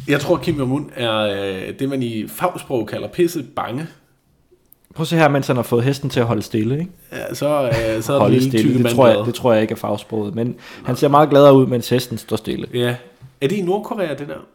Jeg 0.08 0.20
tror, 0.20 0.38
Kim 0.38 0.56
Jong-un 0.62 0.92
er 0.96 1.18
øh, 1.20 1.80
det, 1.80 1.90
man 1.90 2.04
i 2.04 2.28
fagsprog 2.28 2.88
kalder 2.88 3.08
pisse 3.08 3.44
bange. 3.56 3.88
Prøv 4.96 5.02
at 5.04 5.08
se 5.08 5.16
her, 5.16 5.28
mens 5.28 5.48
han 5.48 5.56
har 5.56 5.64
fået 5.64 5.84
hesten 5.84 6.10
til 6.10 6.20
at 6.20 6.26
holde 6.26 6.42
stille. 6.42 6.80
Ikke? 6.80 6.92
Ja, 7.12 7.34
så, 7.34 7.64
øh, 7.68 8.02
så 8.04 8.14
er 8.14 8.20
Holde 8.20 8.36
det 8.36 8.44
stille, 8.44 8.84
det 8.84 8.92
tror, 8.96 9.08
jeg, 9.08 9.26
det 9.26 9.34
tror 9.36 9.54
jeg 9.54 9.62
ikke 9.62 9.72
er 9.72 9.76
fagsproget. 9.76 10.36
Men 10.36 10.56
han 10.86 10.96
ser 10.96 11.08
meget 11.08 11.30
gladere 11.30 11.54
ud, 11.56 11.66
mens 11.68 11.90
hesten 11.90 12.18
står 12.18 12.38
stille. 12.38 12.68
Ja. 12.74 12.96
Er 13.42 13.48
det 13.48 13.52
i 13.56 13.62
Nordkorea, 13.62 14.14
det 14.14 14.28
der? 14.28 14.46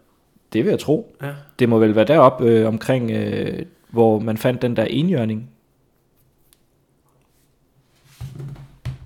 Det 0.54 0.64
vil 0.64 0.70
jeg 0.70 0.78
tro. 0.78 1.16
Ja. 1.22 1.30
Det 1.58 1.68
må 1.68 1.78
vel 1.78 1.94
være 1.96 2.04
deroppe 2.04 2.44
øh, 2.44 2.68
omkring, 2.68 3.10
øh, 3.10 3.62
hvor 3.90 4.18
man 4.18 4.36
fandt 4.36 4.62
den 4.62 4.76
der 4.76 4.84
enhjørning. 4.84 5.50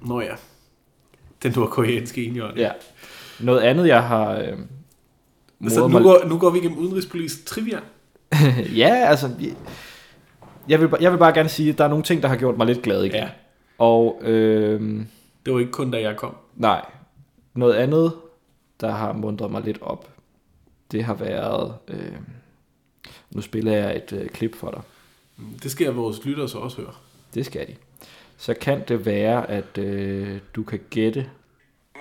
Nå 0.07 0.21
ja. 0.21 0.35
Den 1.43 1.53
nordkoreanske 1.57 2.25
enhjørning. 2.27 2.59
Ja. 2.59 2.71
Noget 3.41 3.61
andet, 3.61 3.87
jeg 3.89 4.03
har... 4.03 4.33
Øh, 4.33 4.59
Så 5.69 5.89
moret 5.89 5.93
nu 5.93 6.09
går, 6.11 6.25
nu 6.29 6.39
går 6.39 6.51
vi 6.51 6.59
igennem 6.59 6.79
udenrigspolitisk 6.79 7.47
trivia. 7.47 7.79
ja, 8.83 8.95
altså... 8.95 9.31
Jeg 10.69 10.81
vil, 10.81 10.91
jeg 11.01 11.13
vil 11.13 11.19
bare 11.19 11.33
gerne 11.35 11.49
sige, 11.49 11.71
at 11.71 11.79
der 11.79 11.85
er 11.85 11.89
nogle 11.89 12.05
ting, 12.05 12.23
der 12.23 12.29
har 12.29 12.37
gjort 12.37 12.57
mig 12.57 12.67
lidt 12.67 12.83
glad 12.83 13.03
igen. 13.05 13.15
Ja. 13.15 13.29
Og 13.79 14.21
øh, 14.23 14.81
Det 15.47 15.53
var 15.55 15.59
ikke 15.61 15.73
kun, 15.73 15.91
da 15.91 16.01
jeg 16.01 16.17
kom. 16.17 16.35
nej, 16.57 16.85
noget 17.55 17.75
andet, 17.75 18.13
der 18.81 18.91
har 18.91 19.13
mundret 19.13 19.51
mig 19.51 19.63
lidt 19.63 19.79
op, 19.83 20.09
det 20.93 21.05
har 21.05 21.15
været... 21.15 21.79
Øh, 21.89 22.17
nu 23.31 23.41
spiller 23.41 23.73
jeg 23.73 23.97
et 23.97 24.13
øh, 24.13 24.29
klip 24.29 24.57
for 24.57 24.71
dig. 24.71 24.83
Det 25.63 25.71
skal 25.71 25.93
vores 25.93 26.25
lyttere 26.25 26.49
så 26.49 26.59
også 26.59 26.77
høre. 26.77 26.95
Det 27.35 27.47
skal 27.47 27.67
de. 27.67 27.77
Så 28.39 28.55
kan 28.55 28.85
det 28.89 29.07
være, 29.07 29.51
at 29.51 29.79
øh, 29.79 30.41
du 30.55 30.63
kan 30.63 30.81
gætte. 30.91 31.31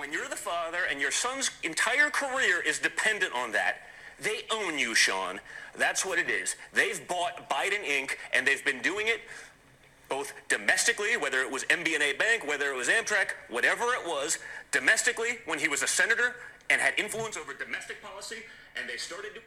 When 0.00 0.10
you're 0.10 0.30
the 0.36 0.42
father 0.50 0.82
and 0.90 1.00
your 1.00 1.10
son's 1.10 1.50
entire 1.62 2.10
career 2.22 2.56
is 2.70 2.78
dependent 2.78 3.32
on 3.44 3.52
that, 3.52 3.74
they 4.22 4.38
own 4.58 4.72
you, 4.84 4.94
Sean. 4.94 5.38
That's 5.84 6.02
what 6.08 6.18
it 6.18 6.30
is. 6.42 6.56
They've 6.74 7.02
bought 7.08 7.34
Biden 7.54 7.82
Inc., 7.96 8.10
and 8.34 8.46
they've 8.46 8.66
been 8.70 8.82
doing 8.92 9.06
it 9.14 9.20
both 10.08 10.32
domestically, 10.48 11.16
whether 11.16 11.40
it 11.46 11.50
was 11.50 11.62
MBNA 11.64 12.18
Bank, 12.18 12.38
whether 12.50 12.66
it 12.72 12.76
was 12.76 12.88
Amtrak, 12.88 13.28
whatever 13.48 13.84
it 13.98 14.04
was, 14.06 14.38
domestically 14.72 15.32
when 15.46 15.58
he 15.58 15.68
was 15.68 15.82
a 15.82 15.86
senator 15.86 16.28
and 16.70 16.80
had 16.80 16.92
influence 17.04 17.38
over 17.40 17.52
domestic 17.66 17.96
policy, 18.08 18.40
and 18.76 18.84
they 18.88 18.98
started 18.98 19.30
to. 19.34 19.40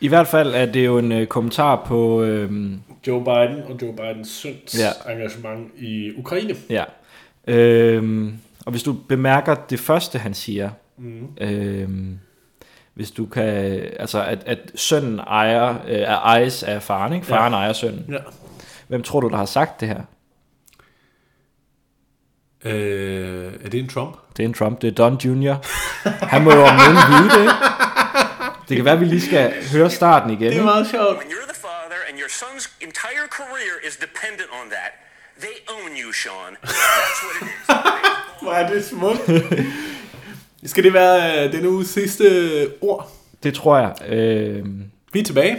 I 0.00 0.08
hvert 0.08 0.28
fald 0.28 0.54
er 0.54 0.66
det 0.66 0.86
jo 0.86 0.98
en 0.98 1.12
øh, 1.12 1.26
kommentar 1.26 1.84
på... 1.86 2.22
Øh, 2.22 2.72
Joe 3.06 3.24
Biden 3.24 3.62
og 3.62 3.82
Joe 3.82 3.96
Bidens 3.96 4.28
søns 4.28 4.78
Ja. 4.78 5.12
engagement 5.12 5.72
i 5.76 6.12
Ukraine. 6.16 6.54
Ja. 6.70 6.84
Øhm, 7.46 8.38
og 8.66 8.70
hvis 8.70 8.82
du 8.82 8.92
bemærker 8.92 9.54
det 9.54 9.80
første, 9.80 10.18
han 10.18 10.34
siger, 10.34 10.70
mm. 10.96 11.28
øhm, 11.40 12.18
hvis 12.94 13.10
du 13.10 13.26
kan, 13.26 13.44
altså 13.98 14.24
at, 14.24 14.42
at 14.46 14.58
sønnen 14.74 15.18
ejer, 15.18 15.74
øh, 15.86 15.98
er 15.98 16.16
ejes 16.16 16.62
af 16.62 16.82
faren, 16.82 17.12
ikke? 17.12 17.26
Faren 17.26 17.52
ja. 17.52 17.58
ejer 17.58 17.72
sønnen. 17.72 18.04
Ja. 18.08 18.18
Hvem 18.88 19.02
tror 19.02 19.20
du, 19.20 19.28
der 19.28 19.36
har 19.36 19.44
sagt 19.44 19.80
det 19.80 19.88
her? 19.88 20.00
Øh, 22.64 23.52
er 23.64 23.68
det 23.68 23.80
en 23.80 23.88
Trump? 23.88 24.16
Det 24.36 24.42
er 24.42 24.48
en 24.48 24.54
Trump, 24.54 24.82
det 24.82 24.88
er 24.88 24.92
Don 24.92 25.14
Jr. 25.14 25.54
Han 26.04 26.42
må 26.44 26.52
jo 26.54 26.62
om 26.62 26.74
nogen 26.76 26.96
vide 27.12 27.30
det? 27.38 27.50
Det 28.68 28.76
kan 28.76 28.84
være, 28.84 28.94
at 28.94 29.00
vi 29.00 29.04
lige 29.04 29.20
skal 29.20 29.52
høre 29.72 29.90
starten 29.90 30.30
igen. 30.30 30.52
Det 30.52 30.58
er 30.58 30.64
meget 30.64 30.90
sjovt. 30.90 31.16
When 31.18 31.28
you're 31.32 31.52
the 31.52 31.60
father 31.66 32.00
and 32.08 32.18
your 32.18 32.28
son's 32.28 32.70
entire 32.80 33.26
career 33.38 33.74
is 33.88 33.96
dependent 33.96 34.48
on 34.62 34.70
that, 34.70 34.92
they 35.40 35.54
own 35.74 35.90
you, 36.02 36.12
Sean. 36.12 36.56
That's 36.64 37.24
what 37.24 37.36
it 37.42 37.48
is. 37.48 37.66
Hvor 38.42 38.52
er 38.52 38.72
det 38.72 38.84
smukt. 38.84 39.30
Skal 40.64 40.84
det 40.84 40.92
være 40.92 41.46
øh, 41.46 41.52
denne 41.52 41.70
uges 41.70 41.88
sidste 41.88 42.24
ord? 42.80 43.12
Det 43.42 43.54
tror 43.54 43.78
jeg. 43.78 44.12
Øhm, 44.12 44.82
Vi 45.12 45.20
er 45.20 45.24
tilbage, 45.24 45.58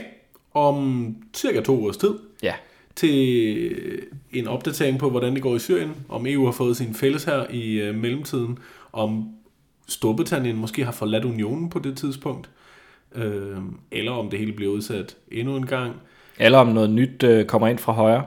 om 0.54 1.16
cirka 1.34 1.62
to 1.62 1.78
ugers 1.78 1.98
tid 1.98 2.14
Ja. 2.44 2.54
til 2.96 4.06
en 4.32 4.48
opdatering 4.48 5.00
på, 5.00 5.10
hvordan 5.10 5.34
det 5.34 5.42
går 5.44 5.56
i 5.56 5.60
Syrien, 5.60 5.96
om 6.10 6.26
EU 6.28 6.46
har 6.46 6.52
fået 6.52 6.78
sin 6.78 6.96
fælles 6.96 7.24
her 7.24 7.46
i 7.50 7.74
øh, 7.74 7.96
mellemtiden, 7.96 8.58
om 8.94 9.26
Storbritannien 9.90 10.58
måske 10.58 10.86
har 10.86 10.92
forladt 10.92 11.26
unionen 11.26 11.70
på 11.70 11.80
det 11.80 11.98
tidspunkt, 11.98 12.50
øh, 13.16 13.58
eller 13.92 14.12
om 14.12 14.30
det 14.30 14.40
hele 14.40 14.54
bliver 14.54 14.72
udsat 14.72 15.18
endnu 15.32 15.56
en 15.56 15.66
gang. 15.66 15.96
Eller 16.40 16.58
om 16.58 16.68
noget 16.68 16.90
nyt 16.90 17.24
øh, 17.24 17.46
kommer 17.46 17.68
ind 17.68 17.78
fra 17.78 17.94
højre, 17.94 18.24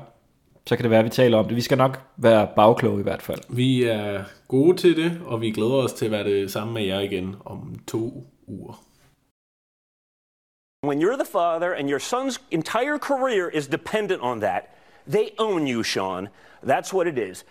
så 0.66 0.77
kan 0.77 0.83
det 0.83 0.90
være, 0.90 0.98
at 0.98 1.05
vi 1.05 1.11
taler 1.11 1.38
om 1.38 1.44
det. 1.44 1.57
Vi 1.57 1.61
skal 1.61 1.79
nok 1.79 2.01
være 2.16 2.48
bagkloge 2.57 3.01
i 3.01 3.03
hvert 3.03 3.22
fald. 3.22 3.40
Vi 3.48 3.85
er 3.85 4.25
gode 4.48 4.77
til 4.77 4.96
det, 4.96 5.20
og 5.27 5.40
vi 5.40 5.51
glæder 5.51 5.75
os 5.75 5.92
til 5.92 6.05
at 6.05 6.11
være 6.11 6.25
det 6.25 6.51
samme 6.51 6.72
med 6.75 6.83
jer 6.83 7.01
igen 7.01 7.37
om 7.44 7.75
to 7.87 8.27
uger. 8.46 8.85
When 10.87 11.03
you're 11.03 11.16
the 11.16 11.33
father 11.33 11.75
and 11.79 11.88
your 11.90 12.01
son's 12.01 12.38
entire 12.51 12.98
career 12.98 13.48
is 13.48 13.66
dependent 13.66 14.20
on 14.22 14.40
that, 14.40 14.62
they 15.07 15.27
own 15.38 15.68
you, 15.68 15.83
Sean. 15.83 16.29
That's 16.66 16.94
what 16.94 17.07
it 17.07 17.18
is. 17.31 17.44